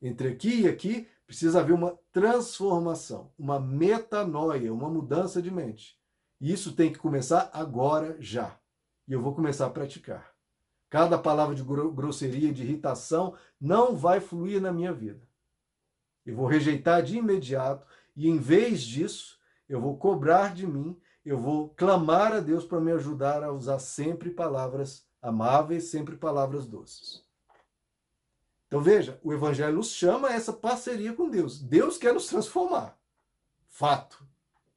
Entre 0.00 0.28
aqui 0.28 0.62
e 0.62 0.68
aqui 0.68 1.08
precisa 1.26 1.60
haver 1.60 1.72
uma 1.72 1.98
transformação, 2.12 3.32
uma 3.38 3.58
metanoia, 3.58 4.72
uma 4.72 4.88
mudança 4.88 5.40
de 5.40 5.50
mente. 5.50 5.98
E 6.40 6.52
isso 6.52 6.74
tem 6.74 6.92
que 6.92 6.98
começar 6.98 7.50
agora, 7.52 8.16
já. 8.20 8.58
E 9.08 9.12
eu 9.12 9.20
vou 9.20 9.34
começar 9.34 9.66
a 9.66 9.70
praticar. 9.70 10.34
Cada 10.90 11.18
palavra 11.18 11.54
de 11.54 11.62
grosseria, 11.62 12.52
de 12.52 12.62
irritação, 12.62 13.34
não 13.60 13.96
vai 13.96 14.20
fluir 14.20 14.60
na 14.60 14.72
minha 14.72 14.92
vida. 14.92 15.26
Eu 16.24 16.36
vou 16.36 16.46
rejeitar 16.46 17.02
de 17.02 17.16
imediato 17.16 17.86
e, 18.14 18.28
em 18.28 18.38
vez 18.38 18.82
disso, 18.82 19.38
eu 19.68 19.80
vou 19.80 19.96
cobrar 19.96 20.54
de 20.54 20.66
mim, 20.66 20.98
eu 21.24 21.38
vou 21.38 21.70
clamar 21.70 22.32
a 22.32 22.40
Deus 22.40 22.64
para 22.64 22.80
me 22.80 22.92
ajudar 22.92 23.42
a 23.42 23.50
usar 23.50 23.78
sempre 23.78 24.30
palavras 24.30 25.06
amáveis, 25.20 25.84
sempre 25.84 26.16
palavras 26.16 26.66
doces. 26.66 27.23
Então 28.66 28.80
veja, 28.80 29.20
o 29.22 29.32
Evangelho 29.32 29.76
nos 29.76 29.90
chama 29.90 30.28
a 30.28 30.32
essa 30.32 30.52
parceria 30.52 31.12
com 31.12 31.28
Deus. 31.28 31.60
Deus 31.60 31.96
quer 31.96 32.12
nos 32.12 32.26
transformar. 32.26 32.98
Fato. 33.68 34.26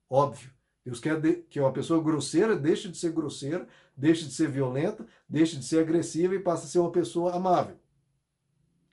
Óbvio. 0.10 0.52
Deus 0.86 1.00
quer 1.00 1.20
que 1.50 1.60
uma 1.60 1.74
pessoa 1.74 2.02
grosseira 2.02 2.56
deixe 2.56 2.88
de 2.88 2.98
ser 2.98 3.12
grosseira, 3.12 3.68
deixe 3.96 4.26
de 4.26 4.34
ser 4.34 4.50
violenta, 4.50 5.06
deixe 5.28 5.58
de 5.58 5.66
ser 5.66 5.80
agressiva 5.80 6.34
e 6.34 6.40
passe 6.40 6.66
a 6.66 6.70
ser 6.70 6.80
uma 6.80 6.92
pessoa 6.92 7.36
amável. 7.36 7.78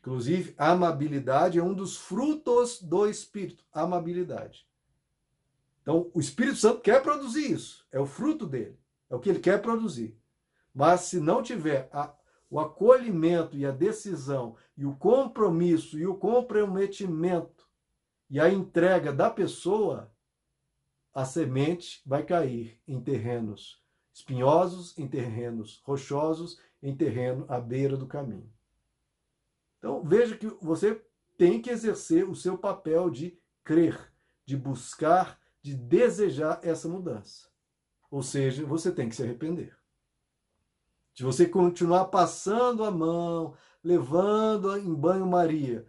Inclusive, 0.00 0.54
amabilidade 0.58 1.58
é 1.58 1.62
um 1.62 1.72
dos 1.72 1.96
frutos 1.96 2.82
do 2.82 3.06
Espírito. 3.06 3.64
Amabilidade. 3.72 4.66
Então, 5.80 6.10
o 6.12 6.20
Espírito 6.20 6.56
Santo 6.56 6.80
quer 6.80 7.02
produzir 7.02 7.52
isso. 7.52 7.86
É 7.92 8.00
o 8.00 8.06
fruto 8.06 8.46
dele. 8.46 8.78
É 9.08 9.14
o 9.14 9.20
que 9.20 9.30
ele 9.30 9.38
quer 9.38 9.62
produzir. 9.62 10.18
Mas 10.74 11.02
se 11.02 11.20
não 11.20 11.42
tiver 11.42 11.88
a 11.92 12.12
o 12.54 12.60
acolhimento 12.60 13.56
e 13.56 13.66
a 13.66 13.72
decisão 13.72 14.54
e 14.76 14.86
o 14.86 14.94
compromisso 14.94 15.98
e 15.98 16.06
o 16.06 16.14
comprometimento 16.14 17.68
e 18.30 18.38
a 18.38 18.48
entrega 18.48 19.12
da 19.12 19.28
pessoa, 19.28 20.14
a 21.12 21.24
semente 21.24 22.00
vai 22.06 22.24
cair 22.24 22.80
em 22.86 23.00
terrenos 23.00 23.82
espinhosos, 24.12 24.96
em 24.96 25.08
terrenos 25.08 25.82
rochosos, 25.84 26.60
em 26.80 26.96
terreno 26.96 27.44
à 27.48 27.58
beira 27.58 27.96
do 27.96 28.06
caminho. 28.06 28.48
Então 29.78 30.04
veja 30.04 30.36
que 30.36 30.46
você 30.62 31.04
tem 31.36 31.60
que 31.60 31.70
exercer 31.70 32.22
o 32.22 32.36
seu 32.36 32.56
papel 32.56 33.10
de 33.10 33.36
crer, 33.64 34.12
de 34.46 34.56
buscar, 34.56 35.40
de 35.60 35.74
desejar 35.74 36.60
essa 36.62 36.88
mudança. 36.88 37.48
Ou 38.12 38.22
seja, 38.22 38.64
você 38.64 38.92
tem 38.92 39.08
que 39.08 39.16
se 39.16 39.24
arrepender 39.24 39.76
de 41.14 41.22
você 41.22 41.46
continuar 41.46 42.06
passando 42.06 42.84
a 42.84 42.90
mão, 42.90 43.54
levando 43.82 44.76
em 44.76 44.92
banho-maria 44.92 45.86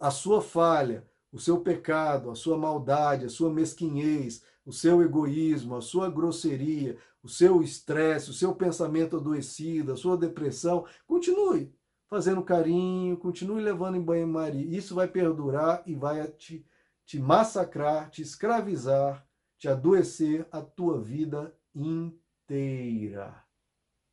a 0.00 0.10
sua 0.10 0.42
falha, 0.42 1.08
o 1.32 1.38
seu 1.38 1.60
pecado, 1.60 2.30
a 2.30 2.34
sua 2.34 2.58
maldade, 2.58 3.24
a 3.24 3.28
sua 3.30 3.50
mesquinhez, 3.50 4.42
o 4.64 4.72
seu 4.72 5.02
egoísmo, 5.02 5.76
a 5.76 5.80
sua 5.80 6.10
grosseria, 6.10 6.98
o 7.22 7.28
seu 7.28 7.62
estresse, 7.62 8.30
o 8.30 8.34
seu 8.34 8.54
pensamento 8.54 9.16
adoecido, 9.16 9.92
a 9.92 9.96
sua 9.96 10.16
depressão, 10.16 10.84
continue 11.06 11.72
fazendo 12.08 12.42
carinho, 12.42 13.16
continue 13.16 13.62
levando 13.62 13.96
em 13.96 14.02
banho-maria. 14.02 14.76
Isso 14.76 14.94
vai 14.94 15.08
perdurar 15.08 15.82
e 15.86 15.94
vai 15.94 16.26
te, 16.28 16.64
te 17.04 17.18
massacrar, 17.18 18.10
te 18.10 18.22
escravizar, 18.22 19.26
te 19.58 19.68
adoecer 19.68 20.46
a 20.52 20.60
tua 20.60 21.00
vida 21.00 21.54
inteira 21.74 23.45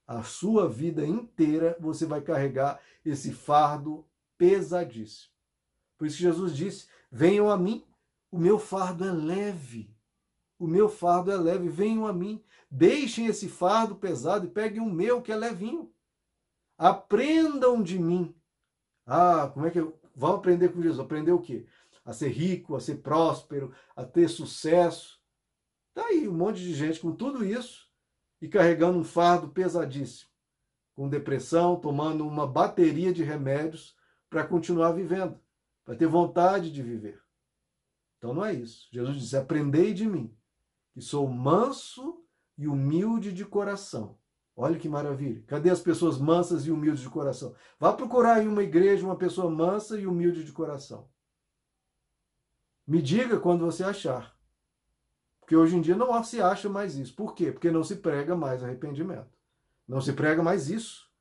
a 0.07 0.23
sua 0.23 0.67
vida 0.67 1.05
inteira 1.05 1.77
você 1.79 2.05
vai 2.05 2.21
carregar 2.21 2.79
esse 3.05 3.31
fardo 3.31 4.05
pesadíssimo. 4.37 5.31
Por 5.97 6.07
isso 6.07 6.17
que 6.17 6.23
Jesus 6.23 6.55
disse: 6.55 6.87
Venham 7.11 7.49
a 7.49 7.57
mim, 7.57 7.85
o 8.31 8.37
meu 8.37 8.59
fardo 8.59 9.05
é 9.05 9.11
leve. 9.11 9.93
O 10.59 10.67
meu 10.67 10.87
fardo 10.87 11.31
é 11.31 11.37
leve, 11.37 11.69
venham 11.69 12.05
a 12.05 12.13
mim. 12.13 12.43
Deixem 12.69 13.27
esse 13.27 13.47
fardo 13.47 13.95
pesado 13.95 14.45
e 14.45 14.49
peguem 14.49 14.81
o 14.81 14.89
meu, 14.89 15.21
que 15.21 15.31
é 15.31 15.35
levinho. 15.35 15.91
Aprendam 16.77 17.81
de 17.81 17.99
mim. 17.99 18.35
Ah, 19.05 19.49
como 19.53 19.65
é 19.65 19.71
que 19.71 19.79
eu. 19.79 19.99
Vamos 20.15 20.37
aprender 20.37 20.69
com 20.69 20.81
Jesus. 20.81 20.99
Aprender 20.99 21.31
o 21.31 21.41
quê? 21.41 21.65
A 22.05 22.13
ser 22.13 22.29
rico, 22.29 22.75
a 22.75 22.79
ser 22.79 22.95
próspero, 22.97 23.73
a 23.95 24.03
ter 24.03 24.27
sucesso. 24.27 25.21
Tá 25.93 26.05
aí 26.05 26.27
um 26.27 26.33
monte 26.33 26.59
de 26.59 26.73
gente 26.73 26.99
com 26.99 27.11
tudo 27.11 27.45
isso 27.45 27.92
e 28.43 28.49
carregando 28.49 28.99
um 28.99 29.05
fardo 29.05 29.47
pesadíssimo, 29.47 30.29
com 30.93 31.07
depressão, 31.07 31.77
tomando 31.77 32.27
uma 32.27 32.45
bateria 32.45 33.13
de 33.13 33.23
remédios 33.23 33.95
para 34.29 34.45
continuar 34.45 34.91
vivendo, 34.91 35.39
para 35.85 35.95
ter 35.95 36.07
vontade 36.07 36.69
de 36.69 36.83
viver. 36.83 37.23
Então 38.17 38.33
não 38.33 38.43
é 38.43 38.53
isso. 38.53 38.89
Jesus 38.91 39.17
disse: 39.17 39.37
Aprendei 39.37 39.93
de 39.93 40.05
mim, 40.05 40.35
que 40.93 40.99
sou 40.99 41.25
manso 41.25 42.21
e 42.57 42.67
humilde 42.67 43.31
de 43.31 43.45
coração. 43.45 44.19
Olha 44.57 44.77
que 44.77 44.89
maravilha. 44.89 45.41
Cadê 45.47 45.69
as 45.69 45.79
pessoas 45.79 46.17
mansas 46.17 46.65
e 46.65 46.71
humildes 46.71 47.01
de 47.01 47.09
coração? 47.09 47.55
Vá 47.79 47.93
procurar 47.93 48.43
em 48.43 48.47
uma 48.49 48.61
igreja 48.61 49.05
uma 49.05 49.15
pessoa 49.15 49.49
mansa 49.49 49.97
e 49.97 50.05
humilde 50.05 50.43
de 50.43 50.51
coração. 50.51 51.09
Me 52.85 53.01
diga 53.01 53.39
quando 53.39 53.63
você 53.63 53.85
achar. 53.85 54.32
Porque 55.43 55.57
hoje 55.57 55.75
em 55.75 55.81
dia 55.81 55.95
não 55.95 56.23
se 56.23 56.41
acha 56.41 56.69
mais 56.69 56.95
isso. 56.95 57.13
Por 57.13 57.35
quê? 57.35 57.51
Porque 57.51 57.69
não 57.69 57.83
se 57.83 57.97
prega 57.97 58.33
mais 58.33 58.63
arrependimento. 58.63 59.37
Não 59.85 59.99
se 59.99 60.13
prega 60.13 60.41
mais 60.41 60.69
isso. 60.69 61.11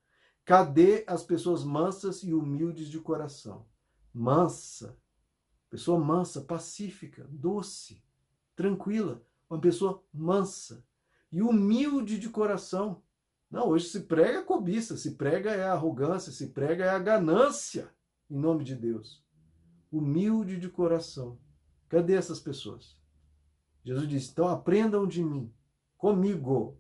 Cadê 0.45 1.03
as 1.09 1.25
pessoas 1.25 1.65
mansas 1.65 2.23
e 2.23 2.33
humildes 2.33 2.89
de 2.89 3.01
coração? 3.01 3.67
Mansa. 4.15 4.97
Pessoa 5.69 5.99
mansa, 5.99 6.41
pacífica, 6.43 7.27
doce, 7.29 8.01
tranquila. 8.55 9.21
Uma 9.51 9.61
pessoa 9.61 10.05
mansa 10.15 10.85
e 11.33 11.43
humilde 11.43 12.17
de 12.17 12.29
coração. 12.29 13.03
Não, 13.51 13.69
hoje 13.69 13.89
se 13.89 14.01
prega 14.03 14.39
a 14.39 14.45
cobiça, 14.45 14.97
se 14.97 15.17
prega 15.17 15.51
é 15.51 15.65
a 15.65 15.73
arrogância, 15.73 16.31
se 16.31 16.49
prega 16.49 16.85
é 16.85 16.91
a 16.91 16.99
ganância, 16.99 17.93
em 18.31 18.39
nome 18.39 18.63
de 18.63 18.77
Deus. 18.77 19.21
Humilde 19.91 20.61
de 20.61 20.69
coração. 20.69 21.39
Cadê 21.89 22.15
essas 22.15 22.39
pessoas? 22.39 23.02
Jesus 23.85 24.09
disse: 24.09 24.31
então 24.31 24.49
aprendam 24.49 25.07
de 25.07 25.23
mim 25.23 25.53
comigo, 25.97 26.79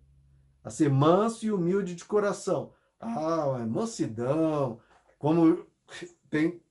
a 0.62 0.70
ser 0.70 0.90
manso 0.90 1.46
e 1.46 1.52
humilde 1.52 1.94
de 1.94 2.04
coração. 2.04 2.72
Ah, 2.98 3.58
é 3.60 3.66
mansidão, 3.66 4.80
como 5.18 5.66
tem 6.30 6.62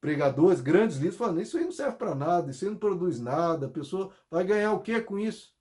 pregadores, 0.00 0.60
grandes 0.60 0.96
líderes 0.96 1.16
falando, 1.16 1.40
isso 1.40 1.58
aí 1.58 1.64
não 1.64 1.72
serve 1.72 1.96
para 1.96 2.14
nada, 2.14 2.50
isso 2.50 2.64
aí 2.64 2.70
não 2.70 2.78
produz 2.78 3.20
nada, 3.20 3.66
a 3.66 3.70
pessoa 3.70 4.12
vai 4.30 4.44
ganhar 4.44 4.72
o 4.72 4.80
que 4.80 5.00
com 5.00 5.18
isso? 5.18 5.54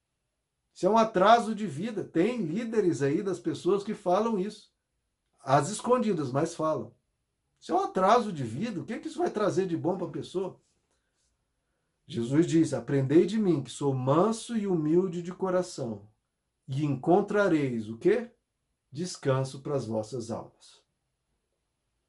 Isso 0.73 0.85
é 0.85 0.89
um 0.89 0.97
atraso 0.97 1.55
de 1.55 1.65
vida. 1.65 2.03
Tem 2.03 2.37
líderes 2.37 3.01
aí 3.01 3.23
das 3.23 3.39
pessoas 3.39 3.83
que 3.83 3.95
falam 3.95 4.37
isso. 4.37 4.71
As 5.39 5.69
escondidas, 5.69 6.31
mas 6.31 6.53
falam. 6.53 6.93
Isso 7.59 7.71
é 7.71 7.75
um 7.75 7.79
atraso 7.79 8.31
de 8.31 8.43
vida. 8.43 8.79
O 8.79 8.85
que, 8.85 8.93
é 8.93 8.99
que 8.99 9.07
isso 9.07 9.17
vai 9.17 9.31
trazer 9.31 9.65
de 9.65 9.75
bom 9.75 9.97
para 9.97 10.05
a 10.05 10.11
pessoa? 10.11 10.61
Jesus 12.07 12.47
diz: 12.47 12.73
Aprendei 12.73 13.25
de 13.25 13.37
mim, 13.37 13.61
que 13.61 13.69
sou 13.69 13.93
manso 13.93 14.55
e 14.55 14.65
humilde 14.65 15.21
de 15.21 15.33
coração, 15.33 16.07
e 16.67 16.85
encontrareis 16.85 17.89
o 17.89 17.97
quê? 17.97 18.31
Descanso 18.89 19.61
para 19.61 19.75
as 19.75 19.85
vossas 19.85 20.31
almas. 20.31 20.81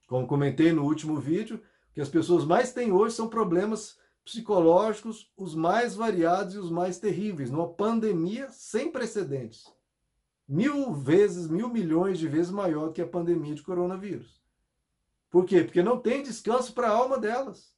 Como 0.06 0.26
comentei 0.26 0.72
no 0.72 0.84
último 0.84 1.20
vídeo, 1.20 1.56
o 1.90 1.94
que 1.94 2.00
as 2.00 2.08
pessoas 2.08 2.44
mais 2.44 2.72
têm 2.72 2.92
hoje 2.92 3.16
são 3.16 3.28
problemas 3.28 3.98
psicológicos 4.24 5.32
os 5.36 5.54
mais 5.54 5.96
variados 5.96 6.54
e 6.54 6.58
os 6.58 6.70
mais 6.70 6.98
terríveis, 6.98 7.50
numa 7.50 7.68
pandemia 7.68 8.48
sem 8.50 8.92
precedentes. 8.92 9.64
Mil 10.46 10.94
vezes, 10.94 11.48
mil 11.48 11.68
milhões 11.68 12.18
de 12.18 12.28
vezes 12.28 12.50
maior 12.50 12.86
do 12.86 12.92
que 12.92 13.02
a 13.02 13.06
pandemia 13.06 13.54
de 13.54 13.62
coronavírus. 13.62 14.40
Por 15.28 15.44
quê? 15.44 15.62
Porque 15.62 15.82
não 15.82 15.98
tem 15.98 16.22
descanso 16.22 16.72
para 16.72 16.88
a 16.88 16.92
alma 16.92 17.18
delas. 17.18 17.77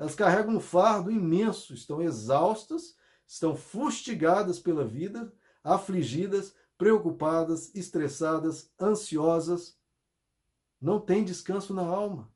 Elas 0.00 0.14
carregam 0.14 0.56
um 0.56 0.60
fardo 0.60 1.10
imenso, 1.10 1.74
estão 1.74 2.00
exaustas, 2.00 2.96
estão 3.26 3.54
fustigadas 3.54 4.58
pela 4.58 4.82
vida, 4.82 5.30
afligidas, 5.62 6.54
preocupadas, 6.78 7.70
estressadas, 7.74 8.72
ansiosas. 8.80 9.78
Não 10.80 10.98
tem 10.98 11.22
descanso 11.22 11.74
na 11.74 11.82
alma. 11.82 12.32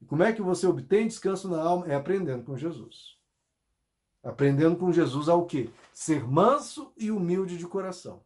E 0.00 0.06
como 0.06 0.22
é 0.22 0.32
que 0.32 0.40
você 0.40 0.66
obtém 0.66 1.06
descanso 1.06 1.46
na 1.46 1.60
alma? 1.60 1.86
É 1.88 1.94
aprendendo 1.94 2.42
com 2.42 2.56
Jesus. 2.56 3.18
Aprendendo 4.22 4.78
com 4.78 4.90
Jesus 4.90 5.28
ao 5.28 5.44
quê? 5.44 5.68
Ser 5.92 6.26
manso 6.26 6.90
e 6.96 7.10
humilde 7.10 7.58
de 7.58 7.66
coração. 7.66 8.24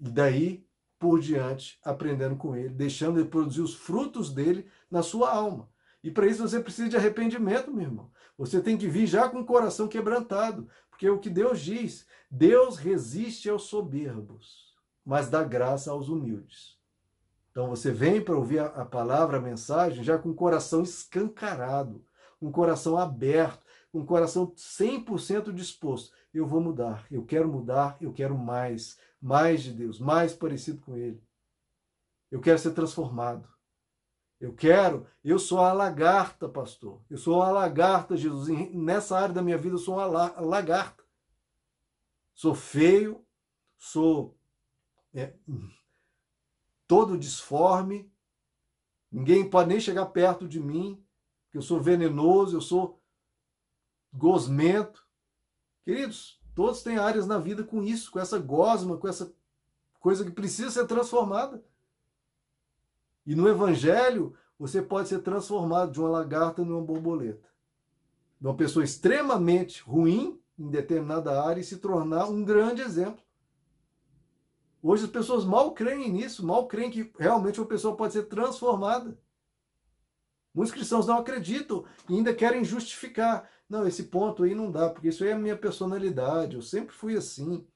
E 0.00 0.08
daí 0.08 0.66
por 0.98 1.20
diante, 1.20 1.78
aprendendo 1.84 2.36
com 2.36 2.56
ele, 2.56 2.70
deixando 2.70 3.20
ele 3.20 3.28
produzir 3.28 3.60
os 3.60 3.74
frutos 3.74 4.32
dele 4.32 4.66
na 4.90 5.02
sua 5.02 5.30
alma. 5.30 5.68
E 6.08 6.10
para 6.10 6.26
isso 6.26 6.40
você 6.40 6.58
precisa 6.58 6.88
de 6.88 6.96
arrependimento, 6.96 7.70
meu 7.70 7.84
irmão. 7.84 8.10
Você 8.38 8.62
tem 8.62 8.78
que 8.78 8.88
vir 8.88 9.06
já 9.06 9.28
com 9.28 9.40
o 9.40 9.44
coração 9.44 9.86
quebrantado, 9.86 10.66
porque 10.88 11.06
é 11.06 11.10
o 11.10 11.18
que 11.18 11.28
Deus 11.28 11.60
diz: 11.60 12.06
Deus 12.30 12.78
resiste 12.78 13.50
aos 13.50 13.64
soberbos, 13.64 14.74
mas 15.04 15.28
dá 15.28 15.44
graça 15.44 15.90
aos 15.90 16.08
humildes. 16.08 16.78
Então 17.50 17.68
você 17.68 17.90
vem 17.92 18.22
para 18.22 18.34
ouvir 18.34 18.60
a, 18.60 18.86
palavra, 18.86 19.36
a 19.36 19.40
mensagem, 19.42 20.02
já 20.02 20.16
com 20.16 20.30
o 20.30 20.34
coração 20.34 20.82
escancarado, 20.82 22.02
o 22.40 22.50
coração 22.50 22.96
aberto, 22.96 23.62
o 23.92 24.02
coração 24.02 24.46
100% 24.56 25.52
disposto. 25.52 26.10
Eu 26.32 26.46
vou 26.46 26.62
mudar, 26.62 27.06
eu 27.10 27.22
quero 27.22 27.48
mudar, 27.48 27.98
eu 28.00 28.14
quero 28.14 28.34
mais, 28.34 28.98
mais 29.20 29.62
de 29.62 29.72
Deus, 29.72 30.00
mais 30.00 30.32
parecido 30.32 30.80
com 30.80 30.96
Ele. 30.96 31.22
Eu 32.30 32.40
quero 32.40 32.58
ser 32.58 32.70
transformado. 32.70 33.46
Eu 34.40 34.54
quero, 34.54 35.06
eu 35.24 35.38
sou 35.38 35.58
a 35.58 35.72
lagarta, 35.72 36.48
pastor. 36.48 37.00
Eu 37.10 37.18
sou 37.18 37.42
a 37.42 37.50
lagarta, 37.50 38.16
Jesus. 38.16 38.48
Nessa 38.72 39.18
área 39.18 39.34
da 39.34 39.42
minha 39.42 39.58
vida, 39.58 39.74
eu 39.74 39.78
sou 39.78 39.94
uma 39.94 40.06
lagarta. 40.06 41.02
Sou 42.34 42.54
feio, 42.54 43.24
sou 43.76 44.38
é, 45.12 45.34
todo 46.86 47.18
disforme, 47.18 48.10
ninguém 49.10 49.48
pode 49.48 49.68
nem 49.68 49.80
chegar 49.80 50.06
perto 50.06 50.46
de 50.46 50.60
mim, 50.60 51.02
eu 51.52 51.62
sou 51.62 51.80
venenoso, 51.80 52.56
eu 52.56 52.60
sou 52.60 53.00
gosmento. 54.12 55.06
Queridos, 55.84 56.40
todos 56.54 56.82
têm 56.82 56.98
áreas 56.98 57.26
na 57.26 57.38
vida 57.38 57.64
com 57.64 57.82
isso, 57.82 58.10
com 58.10 58.20
essa 58.20 58.38
gosma, 58.38 58.96
com 58.96 59.08
essa 59.08 59.34
coisa 59.98 60.24
que 60.24 60.30
precisa 60.30 60.70
ser 60.70 60.86
transformada. 60.86 61.62
E 63.28 63.36
no 63.36 63.46
Evangelho, 63.46 64.34
você 64.58 64.80
pode 64.80 65.10
ser 65.10 65.18
transformado 65.18 65.92
de 65.92 66.00
uma 66.00 66.08
lagarta 66.08 66.64
numa 66.64 66.80
borboleta. 66.80 67.46
De 68.40 68.46
uma 68.46 68.56
pessoa 68.56 68.82
extremamente 68.82 69.82
ruim 69.82 70.40
em 70.58 70.70
determinada 70.70 71.44
área 71.44 71.60
e 71.60 71.64
se 71.64 71.76
tornar 71.76 72.30
um 72.30 72.42
grande 72.42 72.80
exemplo. 72.80 73.22
Hoje 74.82 75.04
as 75.04 75.10
pessoas 75.10 75.44
mal 75.44 75.74
creem 75.74 76.10
nisso, 76.10 76.46
mal 76.46 76.66
creem 76.66 76.90
que 76.90 77.12
realmente 77.18 77.60
uma 77.60 77.66
pessoa 77.66 77.94
pode 77.94 78.14
ser 78.14 78.22
transformada. 78.22 79.20
Muitos 80.54 80.72
cristãos 80.72 81.06
não 81.06 81.18
acreditam 81.18 81.84
e 82.08 82.14
ainda 82.14 82.32
querem 82.32 82.64
justificar. 82.64 83.46
Não, 83.68 83.86
esse 83.86 84.04
ponto 84.04 84.42
aí 84.42 84.54
não 84.54 84.70
dá, 84.70 84.88
porque 84.88 85.08
isso 85.08 85.22
aí 85.22 85.28
é 85.28 85.34
a 85.34 85.38
minha 85.38 85.54
personalidade, 85.54 86.56
eu 86.56 86.62
sempre 86.62 86.94
fui 86.94 87.14
assim. 87.14 87.68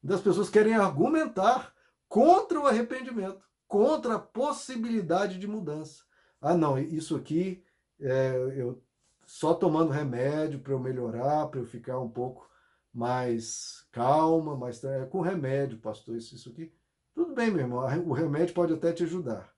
Das 0.00 0.20
pessoas 0.20 0.48
querem 0.48 0.76
argumentar 0.76 1.74
contra 2.08 2.60
o 2.60 2.66
arrependimento, 2.68 3.44
contra 3.66 4.16
a 4.16 4.20
possibilidade 4.20 5.38
de 5.38 5.46
mudança. 5.46 6.04
Ah, 6.40 6.56
não, 6.56 6.78
isso 6.78 7.16
aqui 7.16 7.64
é, 8.00 8.36
eu 8.56 8.82
só 9.26 9.54
tomando 9.54 9.90
remédio 9.90 10.60
para 10.60 10.72
eu 10.72 10.78
melhorar, 10.78 11.48
para 11.48 11.60
eu 11.60 11.66
ficar 11.66 11.98
um 11.98 12.08
pouco 12.08 12.48
mais 12.92 13.86
calma, 13.90 14.56
mais 14.56 14.82
é, 14.84 15.04
com 15.06 15.20
remédio, 15.20 15.78
pastor, 15.78 16.16
isso, 16.16 16.34
isso 16.34 16.48
aqui. 16.48 16.72
Tudo 17.14 17.34
bem, 17.34 17.50
meu 17.50 17.60
irmão, 17.60 17.80
o 18.06 18.12
remédio 18.12 18.54
pode 18.54 18.72
até 18.72 18.92
te 18.92 19.02
ajudar. 19.02 19.54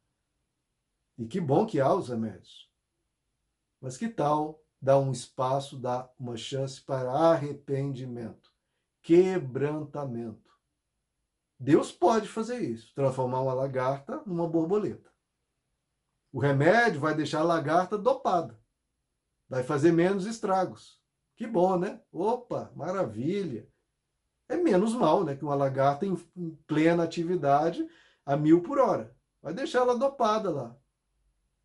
E 1.18 1.26
que 1.26 1.40
bom 1.40 1.66
que 1.66 1.80
há 1.80 1.92
os 1.92 2.08
remédios. 2.08 2.70
Mas 3.80 3.96
que 3.96 4.08
tal 4.08 4.62
dar 4.80 4.98
um 4.98 5.10
espaço, 5.10 5.76
dar 5.76 6.12
uma 6.18 6.36
chance 6.36 6.80
para 6.80 7.10
arrependimento, 7.10 8.52
quebrantamento? 9.02 10.47
Deus 11.58 11.90
pode 11.90 12.28
fazer 12.28 12.60
isso, 12.60 12.94
transformar 12.94 13.40
uma 13.40 13.52
lagarta 13.52 14.22
numa 14.24 14.48
borboleta. 14.48 15.10
O 16.32 16.38
remédio 16.38 17.00
vai 17.00 17.14
deixar 17.14 17.40
a 17.40 17.44
lagarta 17.44 17.98
dopada, 17.98 18.60
vai 19.48 19.62
fazer 19.62 19.90
menos 19.92 20.26
estragos. 20.26 21.02
Que 21.34 21.46
bom, 21.46 21.78
né? 21.78 22.00
Opa, 22.12 22.70
maravilha. 22.74 23.68
É 24.48 24.56
menos 24.56 24.92
mal, 24.94 25.24
né? 25.24 25.36
Que 25.36 25.44
uma 25.44 25.54
lagarta 25.54 26.04
em, 26.04 26.16
plena 26.66 27.04
atividade 27.04 27.86
a 28.24 28.36
mil 28.36 28.62
por 28.62 28.78
hora. 28.78 29.16
Vai 29.40 29.54
deixar 29.54 29.80
ela 29.80 29.96
dopada 29.96 30.50
lá. 30.50 30.76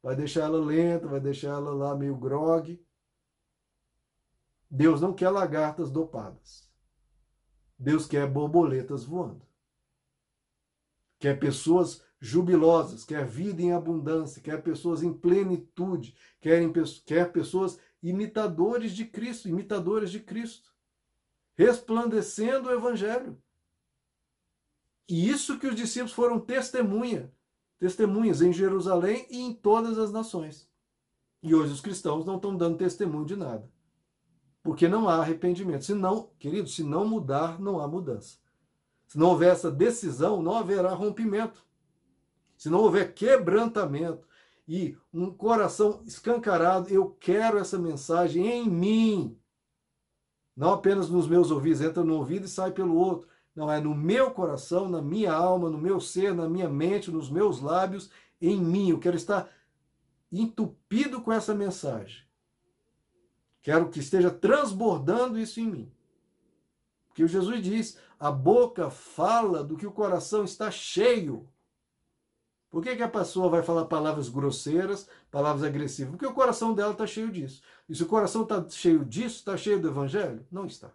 Vai 0.02 0.16
deixar 0.16 0.42
ela 0.42 0.60
lenta, 0.60 1.08
vai 1.08 1.20
deixar 1.20 1.50
ela 1.50 1.74
lá 1.74 1.96
meio 1.96 2.16
grogue. 2.16 2.86
Deus 4.70 5.02
não 5.02 5.14
quer 5.14 5.30
lagartas 5.30 5.90
dopadas. 5.90 6.70
Deus 7.78 8.06
quer 8.06 8.28
borboletas 8.28 9.04
voando. 9.04 9.46
Quer 11.24 11.40
pessoas 11.40 12.04
jubilosas, 12.20 13.06
quer 13.06 13.26
vida 13.26 13.62
em 13.62 13.72
abundância, 13.72 14.42
quer 14.42 14.62
pessoas 14.62 15.02
em 15.02 15.14
plenitude, 15.14 16.14
quer, 16.42 16.62
quer 17.06 17.32
pessoas 17.32 17.80
imitadores 18.02 18.92
de 18.92 19.06
Cristo, 19.06 19.48
imitadores 19.48 20.12
de 20.12 20.20
Cristo, 20.20 20.76
resplandecendo 21.56 22.66
o 22.66 22.74
Evangelho. 22.74 23.42
E 25.08 25.30
isso 25.30 25.58
que 25.58 25.66
os 25.66 25.78
discípulos 25.78 26.12
foram 26.12 26.42
testemunha, 26.42 27.34
testemunhas 27.80 28.42
em 28.42 28.52
Jerusalém 28.52 29.26
e 29.30 29.40
em 29.40 29.54
todas 29.54 29.98
as 29.98 30.12
nações. 30.12 30.70
E 31.42 31.56
hoje 31.56 31.72
os 31.72 31.80
cristãos 31.80 32.26
não 32.26 32.36
estão 32.36 32.54
dando 32.54 32.78
testemunho 32.78 33.24
de 33.24 33.38
nada. 33.38 33.72
Porque 34.62 34.90
não 34.90 35.08
há 35.08 35.20
arrependimento. 35.20 35.86
Se 35.86 35.94
não, 35.94 36.32
querido, 36.38 36.68
se 36.68 36.84
não 36.84 37.08
mudar, 37.08 37.62
não 37.62 37.80
há 37.80 37.88
mudança. 37.88 38.43
Se 39.08 39.18
não 39.18 39.28
houver 39.28 39.52
essa 39.52 39.70
decisão, 39.70 40.42
não 40.42 40.58
haverá 40.58 40.94
rompimento. 40.94 41.64
Se 42.58 42.70
não 42.70 42.80
houver 42.80 43.14
quebrantamento, 43.14 44.28
e 44.68 44.98
um 45.14 45.30
coração 45.30 46.02
escancarado, 46.06 46.90
eu 46.90 47.10
quero 47.20 47.58
essa 47.58 47.78
mensagem 47.78 48.48
em 48.48 48.70
mim. 48.70 49.38
Não 50.56 50.74
apenas 50.74 51.10
nos 51.10 51.28
meus 51.28 51.52
ouvidos, 51.52 51.82
entra 51.82 52.04
no 52.04 52.16
ouvido 52.16 52.46
e 52.46 52.50
sai 52.50 52.72
pelo 52.72 52.96
outro. 52.96 53.28
Não, 53.56 53.72
é 53.72 53.80
no 53.80 53.94
meu 53.94 54.32
coração, 54.32 54.90
na 54.90 55.02
minha 55.02 55.34
alma, 55.34 55.70
no 55.70 55.78
meu 55.78 56.00
ser, 56.00 56.34
na 56.34 56.48
minha 56.48 56.70
mente, 56.70 57.12
nos 57.12 57.30
meus 57.30 57.60
lábios, 57.60 58.10
em 58.42 58.60
mim. 58.60 58.90
Eu 58.90 59.00
quero 59.00 59.16
estar 59.16 59.50
entupido 60.32 61.22
com 61.22 61.32
essa 61.32 61.54
mensagem. 61.54 62.24
Quero 63.62 63.90
que 63.90 64.00
esteja 64.00 64.32
transbordando 64.32 65.38
isso 65.38 65.60
em 65.60 65.68
mim. 65.68 65.92
Porque 67.14 67.28
Jesus 67.28 67.62
diz: 67.62 67.98
a 68.20 68.32
boca 68.32 68.90
fala 68.90 69.64
do 69.64 69.78
que 69.78 69.86
o 69.86 69.92
coração 69.92 70.44
está 70.44 70.72
cheio. 70.72 71.48
Por 72.72 72.82
que, 72.82 72.96
que 72.96 73.04
a 73.04 73.08
pessoa 73.08 73.50
vai 73.50 73.62
falar 73.62 73.86
palavras 73.86 74.30
grosseiras, 74.30 75.08
palavras 75.30 75.64
agressivas? 75.64 76.10
Porque 76.12 76.26
o 76.26 76.34
coração 76.34 76.74
dela 76.74 76.94
está 76.94 77.06
cheio 77.06 77.32
disso. 77.32 77.62
E 77.88 77.96
se 77.96 78.02
o 78.02 78.08
coração 78.08 78.42
está 78.42 78.68
cheio 78.68 79.06
disso, 79.06 79.38
está 79.38 79.56
cheio 79.56 79.80
do 79.80 79.90
evangelho? 79.90 80.44
Não 80.52 80.66
está. 80.66 80.92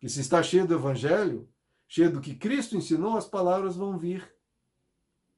Que 0.00 0.08
se 0.08 0.20
está 0.20 0.42
cheio 0.42 0.66
do 0.66 0.74
Evangelho, 0.74 1.48
cheio 1.88 2.12
do 2.12 2.20
que 2.20 2.34
Cristo 2.34 2.76
ensinou, 2.76 3.16
as 3.16 3.26
palavras 3.26 3.74
vão 3.74 3.96
vir. 3.96 4.30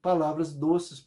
Palavras 0.03 0.53
doces, 0.53 1.05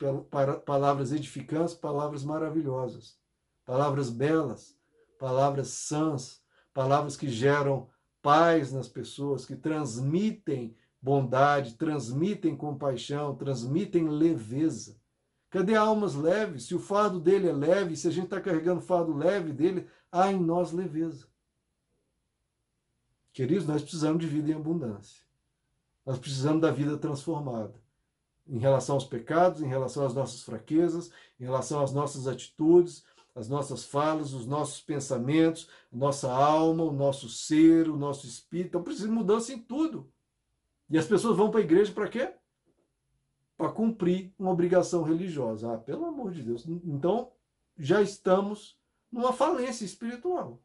palavras 0.65 1.11
edificantes, 1.11 1.73
palavras 1.73 2.23
maravilhosas, 2.23 3.17
palavras 3.65 4.09
belas, 4.09 4.77
palavras 5.17 5.67
sãs, 5.69 6.41
palavras 6.73 7.17
que 7.17 7.27
geram 7.27 7.89
paz 8.21 8.71
nas 8.71 8.87
pessoas, 8.87 9.45
que 9.45 9.55
transmitem 9.55 10.75
bondade, 11.01 11.75
transmitem 11.75 12.55
compaixão, 12.55 13.35
transmitem 13.35 14.07
leveza. 14.09 14.99
Cadê 15.49 15.75
almas 15.75 16.13
leves? 16.13 16.65
Se 16.65 16.75
o 16.75 16.79
fardo 16.79 17.19
dele 17.19 17.47
é 17.47 17.53
leve, 17.53 17.95
se 17.95 18.07
a 18.07 18.11
gente 18.11 18.25
está 18.25 18.39
carregando 18.39 18.79
o 18.79 18.83
fardo 18.83 19.15
leve 19.15 19.51
dele, 19.51 19.87
há 20.11 20.31
em 20.31 20.39
nós 20.39 20.71
leveza. 20.71 21.27
Queridos, 23.33 23.65
nós 23.65 23.81
precisamos 23.81 24.19
de 24.19 24.27
vida 24.27 24.51
em 24.51 24.55
abundância. 24.55 25.23
Nós 26.05 26.19
precisamos 26.19 26.61
da 26.61 26.71
vida 26.71 26.97
transformada. 26.97 27.73
Em 28.47 28.59
relação 28.59 28.95
aos 28.95 29.05
pecados, 29.05 29.61
em 29.61 29.67
relação 29.67 30.05
às 30.05 30.13
nossas 30.13 30.41
fraquezas, 30.41 31.11
em 31.39 31.43
relação 31.43 31.81
às 31.81 31.93
nossas 31.93 32.27
atitudes, 32.27 33.05
as 33.39 33.47
nossas 33.47 33.85
falas, 33.85 34.33
os 34.33 34.45
nossos 34.45 34.81
pensamentos, 34.81 35.69
nossa 35.89 36.29
alma, 36.29 36.83
o 36.83 36.91
nosso 36.91 37.29
ser, 37.29 37.87
o 37.89 37.95
nosso 37.95 38.27
espírito. 38.27 38.67
Então 38.67 38.83
precisa 38.83 39.07
de 39.07 39.13
mudança 39.13 39.53
em 39.53 39.59
tudo. 39.59 40.11
E 40.89 40.97
as 40.97 41.05
pessoas 41.05 41.37
vão 41.37 41.49
para 41.49 41.61
a 41.61 41.63
igreja 41.63 41.93
para 41.93 42.09
quê? 42.09 42.33
Para 43.57 43.71
cumprir 43.71 44.33
uma 44.37 44.51
obrigação 44.51 45.03
religiosa. 45.03 45.73
Ah, 45.73 45.77
pelo 45.77 46.05
amor 46.05 46.31
de 46.31 46.43
Deus. 46.43 46.67
Então 46.67 47.31
já 47.77 48.01
estamos 48.01 48.77
numa 49.09 49.31
falência 49.31 49.85
espiritual. 49.85 50.61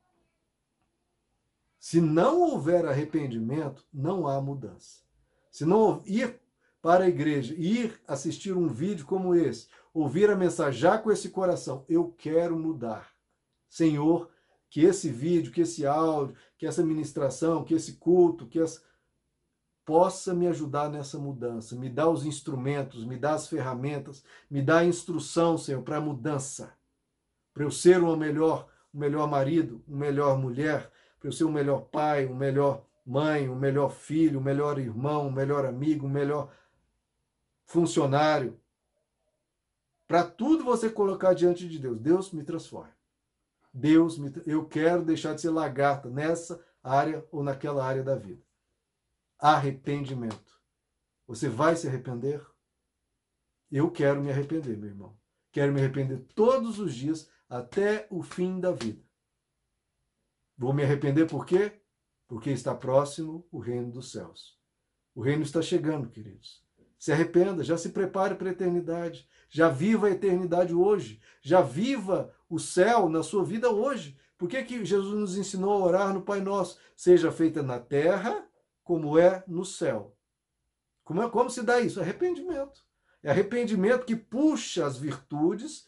Se 1.79 2.01
não 2.01 2.41
houver 2.41 2.87
arrependimento, 2.87 3.87
não 3.93 4.27
há 4.27 4.41
mudança. 4.41 5.05
Se 5.49 5.65
não 5.65 6.03
ir 6.07 6.41
para 6.83 7.05
a 7.05 7.09
igreja, 7.09 7.55
ir 7.55 8.03
assistir 8.05 8.53
um 8.53 8.67
vídeo 8.67 9.07
como 9.07 9.33
esse, 9.33 9.69
ouvir 9.95 10.29
a 10.29 10.37
mensagem 10.37 10.81
já 10.81 10.99
com 10.99 11.11
esse 11.11 11.31
coração, 11.31 11.85
eu 11.89 12.13
quero 12.19 12.59
mudar. 12.59 13.15
Senhor, 13.71 14.29
que 14.69 14.81
esse 14.81 15.09
vídeo, 15.09 15.53
que 15.53 15.61
esse 15.61 15.87
áudio, 15.87 16.37
que 16.59 16.67
essa 16.67 16.85
ministração, 16.85 17.63
que 17.63 17.75
esse 17.75 17.95
culto, 17.95 18.47
que 18.49 18.59
essa 18.59 18.83
possa 19.85 20.35
me 20.35 20.49
ajudar 20.49 20.89
nessa 20.89 21.19
mudança, 21.19 21.77
me 21.77 21.89
dá 21.89 22.09
os 22.09 22.25
instrumentos, 22.25 23.05
me 23.05 23.17
dá 23.17 23.35
as 23.35 23.47
ferramentas, 23.47 24.25
me 24.51 24.63
dá 24.63 24.79
a 24.79 24.85
instrução, 24.85 25.57
Senhor, 25.57 25.83
para 25.83 25.99
a 25.99 26.01
mudança, 26.01 26.75
para 27.53 27.65
eu 27.65 27.71
ser 27.71 28.03
um 28.03 28.17
melhor, 28.17 28.67
um 28.93 28.99
melhor 28.99 29.29
marido, 29.29 29.85
uma 29.87 29.99
melhor 29.99 30.39
mulher, 30.39 30.91
para 31.21 31.29
eu 31.29 31.33
ser 31.33 31.45
um 31.45 31.53
melhor 31.53 31.83
pai, 31.83 32.27
um 32.27 32.35
melhor 32.35 32.85
mãe, 33.07 33.49
um 33.49 33.55
melhor 33.55 33.91
filho, 33.91 34.41
um 34.41 34.43
melhor 34.43 34.79
irmão, 34.79 35.29
um 35.29 35.33
melhor 35.33 35.67
amigo, 35.67 36.07
um 36.07 36.11
melhor 36.11 36.51
funcionário. 37.67 38.59
Para 40.07 40.25
tudo 40.25 40.65
você 40.65 40.91
colocar 40.91 41.35
diante 41.35 41.69
de 41.69 41.79
Deus, 41.79 41.99
Deus 41.99 42.33
me 42.33 42.45
transforma. 42.45 42.95
Deus, 43.73 44.19
me, 44.19 44.33
eu 44.47 44.67
quero 44.67 45.05
deixar 45.05 45.35
de 45.35 45.41
ser 45.41 45.51
lagarta 45.51 46.09
nessa 46.09 46.65
área 46.83 47.27
ou 47.31 47.43
naquela 47.43 47.85
área 47.85 48.03
da 48.03 48.15
vida. 48.15 48.43
Arrependimento. 49.39 50.61
Você 51.27 51.49
vai 51.49 51.75
se 51.75 51.89
arrepender? 51.89 52.45
Eu 53.71 53.91
quero 53.91 54.23
me 54.23 54.31
arrepender, 54.31 54.77
meu 54.77 54.91
irmão. 54.91 55.19
Quero 55.51 55.73
me 55.73 55.81
arrepender 55.81 56.19
todos 56.35 56.79
os 56.79 56.95
dias 56.95 57.31
até 57.49 58.07
o 58.11 58.23
fim 58.23 58.61
da 58.61 58.71
vida. 58.71 59.03
Vou 60.57 60.73
me 60.73 60.85
arrepender 60.85 61.27
por 61.27 61.45
quê? 61.45 61.81
porque 62.35 62.51
está 62.51 62.75
próximo 62.75 63.47
o 63.51 63.59
reino 63.59 63.91
dos 63.91 64.11
céus. 64.11 64.59
O 65.15 65.23
reino 65.23 65.43
está 65.43 65.63
chegando, 65.63 66.11
queridos. 66.11 66.64
Se 67.05 67.13
arrependa, 67.13 67.63
já 67.63 67.77
se 67.77 67.91
prepare 67.91 68.35
para 68.35 68.49
a 68.49 68.53
eternidade. 68.53 69.29
Já 69.51 69.69
viva 69.69 70.07
a 70.07 70.11
eternidade 70.11 70.75
hoje. 70.75 71.21
Já 71.43 71.61
viva 71.61 72.35
o 72.49 72.59
céu 72.59 73.11
na 73.11 73.23
sua 73.23 73.45
vida 73.45 73.69
hoje. 73.69 74.19
Por 74.39 74.49
que, 74.49 74.65
que 74.65 74.83
Jesus 74.87 75.15
nos 75.15 75.37
ensinou 75.37 75.75
a 75.75 75.85
orar 75.85 76.15
no 76.15 76.23
Pai 76.23 76.41
Nosso? 76.41 76.79
Seja 76.97 77.31
feita 77.31 77.63
na 77.63 77.79
terra 77.79 78.49
como 78.83 79.19
é 79.19 79.45
no 79.47 79.67
céu. 79.67 80.17
Como, 81.03 81.23
é, 81.23 81.29
como 81.29 81.51
se 81.51 81.63
dá 81.63 81.79
isso? 81.79 82.01
Arrependimento. 82.01 82.81
É 83.23 83.31
arrependimento 83.31 84.07
que 84.07 84.17
puxa 84.17 84.87
as 84.87 84.97
virtudes, 84.97 85.85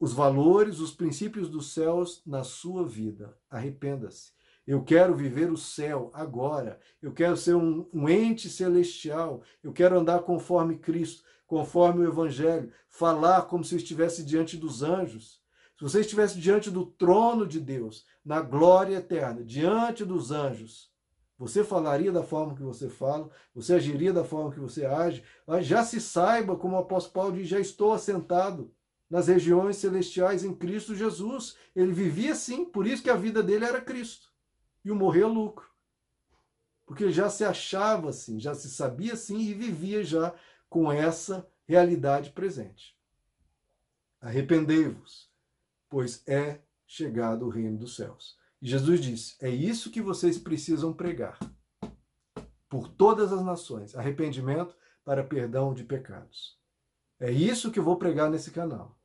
os 0.00 0.14
valores, 0.14 0.78
os 0.78 0.94
princípios 0.94 1.50
dos 1.50 1.74
céus 1.74 2.22
na 2.24 2.42
sua 2.42 2.88
vida. 2.88 3.38
Arrependa-se. 3.50 4.32
Eu 4.64 4.82
quero 4.84 5.14
viver 5.14 5.50
o 5.50 5.56
céu 5.56 6.10
agora. 6.14 6.78
Eu 7.00 7.12
quero 7.12 7.36
ser 7.36 7.54
um, 7.54 7.88
um, 7.92 8.08
ente 8.08 8.48
celestial. 8.48 9.42
Eu 9.62 9.72
quero 9.72 9.98
andar 9.98 10.20
conforme 10.20 10.78
Cristo, 10.78 11.24
conforme 11.46 12.00
o 12.00 12.08
Evangelho. 12.08 12.72
Falar 12.88 13.42
como 13.42 13.64
se 13.64 13.74
eu 13.74 13.78
estivesse 13.78 14.24
diante 14.24 14.56
dos 14.56 14.82
anjos. 14.82 15.42
Se 15.76 15.82
você 15.82 16.00
estivesse 16.00 16.38
diante 16.38 16.70
do 16.70 16.86
trono 16.86 17.44
de 17.44 17.58
Deus, 17.58 18.06
na 18.24 18.40
glória 18.40 18.98
eterna, 18.98 19.42
diante 19.42 20.04
dos 20.04 20.30
anjos, 20.30 20.92
você 21.36 21.64
falaria 21.64 22.12
da 22.12 22.22
forma 22.22 22.54
que 22.54 22.62
você 22.62 22.88
fala, 22.88 23.28
você 23.52 23.74
agiria 23.74 24.12
da 24.12 24.22
forma 24.22 24.52
que 24.52 24.60
você 24.60 24.86
age. 24.86 25.24
Mas 25.44 25.66
já 25.66 25.82
se 25.82 26.00
saiba, 26.00 26.54
como 26.54 26.76
o 26.76 26.78
apóstolo 26.78 27.14
Paulo 27.14 27.36
diz, 27.36 27.48
já 27.48 27.58
estou 27.58 27.92
assentado 27.92 28.72
nas 29.10 29.26
regiões 29.26 29.76
celestiais 29.76 30.44
em 30.44 30.54
Cristo 30.54 30.94
Jesus. 30.94 31.56
Ele 31.74 31.92
vivia 31.92 32.30
assim, 32.30 32.64
por 32.64 32.86
isso 32.86 33.02
que 33.02 33.10
a 33.10 33.16
vida 33.16 33.42
dele 33.42 33.64
era 33.64 33.80
Cristo 33.80 34.31
e 34.84 34.90
o 34.90 34.96
morrer 34.96 35.22
é 35.22 35.26
lucro. 35.26 35.70
Porque 36.84 37.10
já 37.10 37.30
se 37.30 37.44
achava 37.44 38.10
assim, 38.10 38.38
já 38.38 38.54
se 38.54 38.68
sabia 38.68 39.14
assim 39.14 39.38
e 39.38 39.54
vivia 39.54 40.04
já 40.04 40.34
com 40.68 40.90
essa 40.90 41.48
realidade 41.66 42.30
presente. 42.30 42.96
Arrependei-vos, 44.20 45.30
pois 45.88 46.22
é 46.26 46.60
chegado 46.86 47.46
o 47.46 47.48
reino 47.48 47.78
dos 47.78 47.96
céus. 47.96 48.36
E 48.60 48.68
Jesus 48.68 49.00
disse: 49.00 49.36
é 49.40 49.48
isso 49.48 49.90
que 49.90 50.00
vocês 50.00 50.38
precisam 50.38 50.92
pregar 50.92 51.38
por 52.68 52.88
todas 52.88 53.32
as 53.32 53.42
nações 53.42 53.94
arrependimento 53.94 54.74
para 55.04 55.24
perdão 55.24 55.74
de 55.74 55.84
pecados. 55.84 56.58
É 57.18 57.30
isso 57.30 57.70
que 57.70 57.78
eu 57.78 57.84
vou 57.84 57.96
pregar 57.96 58.30
nesse 58.30 58.50
canal. 58.50 58.96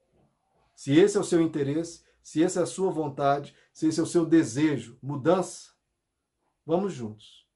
Se 0.75 0.93
esse 0.93 1.17
é 1.17 1.19
o 1.19 1.23
seu 1.23 1.41
interesse, 1.41 2.03
se 2.27 2.43
essa 2.43 2.59
é 2.59 2.63
a 2.63 2.65
sua 2.65 2.91
vontade, 2.91 3.55
se 3.71 3.87
esse 3.87 4.01
é 4.01 4.03
o 4.03 4.05
seu 4.05 4.25
desejo, 4.25 4.99
mudança, 5.01 5.71
vamos 6.65 6.91
juntos. 6.91 7.47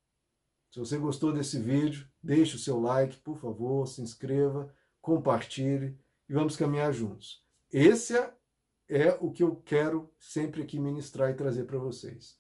Se 0.70 0.80
você 0.80 0.98
gostou 0.98 1.34
desse 1.34 1.60
vídeo, 1.60 2.08
deixe 2.24 2.56
o 2.56 2.58
seu 2.58 2.80
like, 2.80 3.18
por 3.18 3.38
favor, 3.38 3.86
se 3.86 4.02
inscreva, 4.02 4.74
compartilhe 5.02 6.00
e 6.30 6.34
vamos 6.34 6.56
caminhar 6.56 6.94
juntos. 6.94 7.46
Esse 7.70 8.16
é, 8.88 9.18
o 9.20 9.30
que 9.30 9.44
eu 9.44 9.58
quero 9.58 10.10
sempre 10.18 10.64
aqui 10.64 10.80
ministrar 10.80 11.32
e 11.32 11.36
trazer 11.36 11.66
para 11.66 11.78
vocês. 11.78 12.40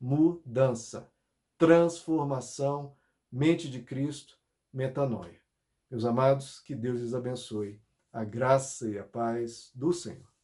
Mudança, 0.00 1.12
transformação, 1.58 2.96
mente 3.30 3.70
de 3.70 3.82
Cristo, 3.82 4.38
metanoia. 4.72 5.42
Meus 5.90 6.06
amados, 6.06 6.58
que 6.58 6.74
Deus 6.74 7.00
lhes 7.00 7.12
abençoe. 7.12 7.82
A 8.10 8.24
graça 8.24 8.88
e 8.88 8.98
a 8.98 9.04
paz 9.04 9.70
do 9.74 9.92
Senhor. 9.92 10.35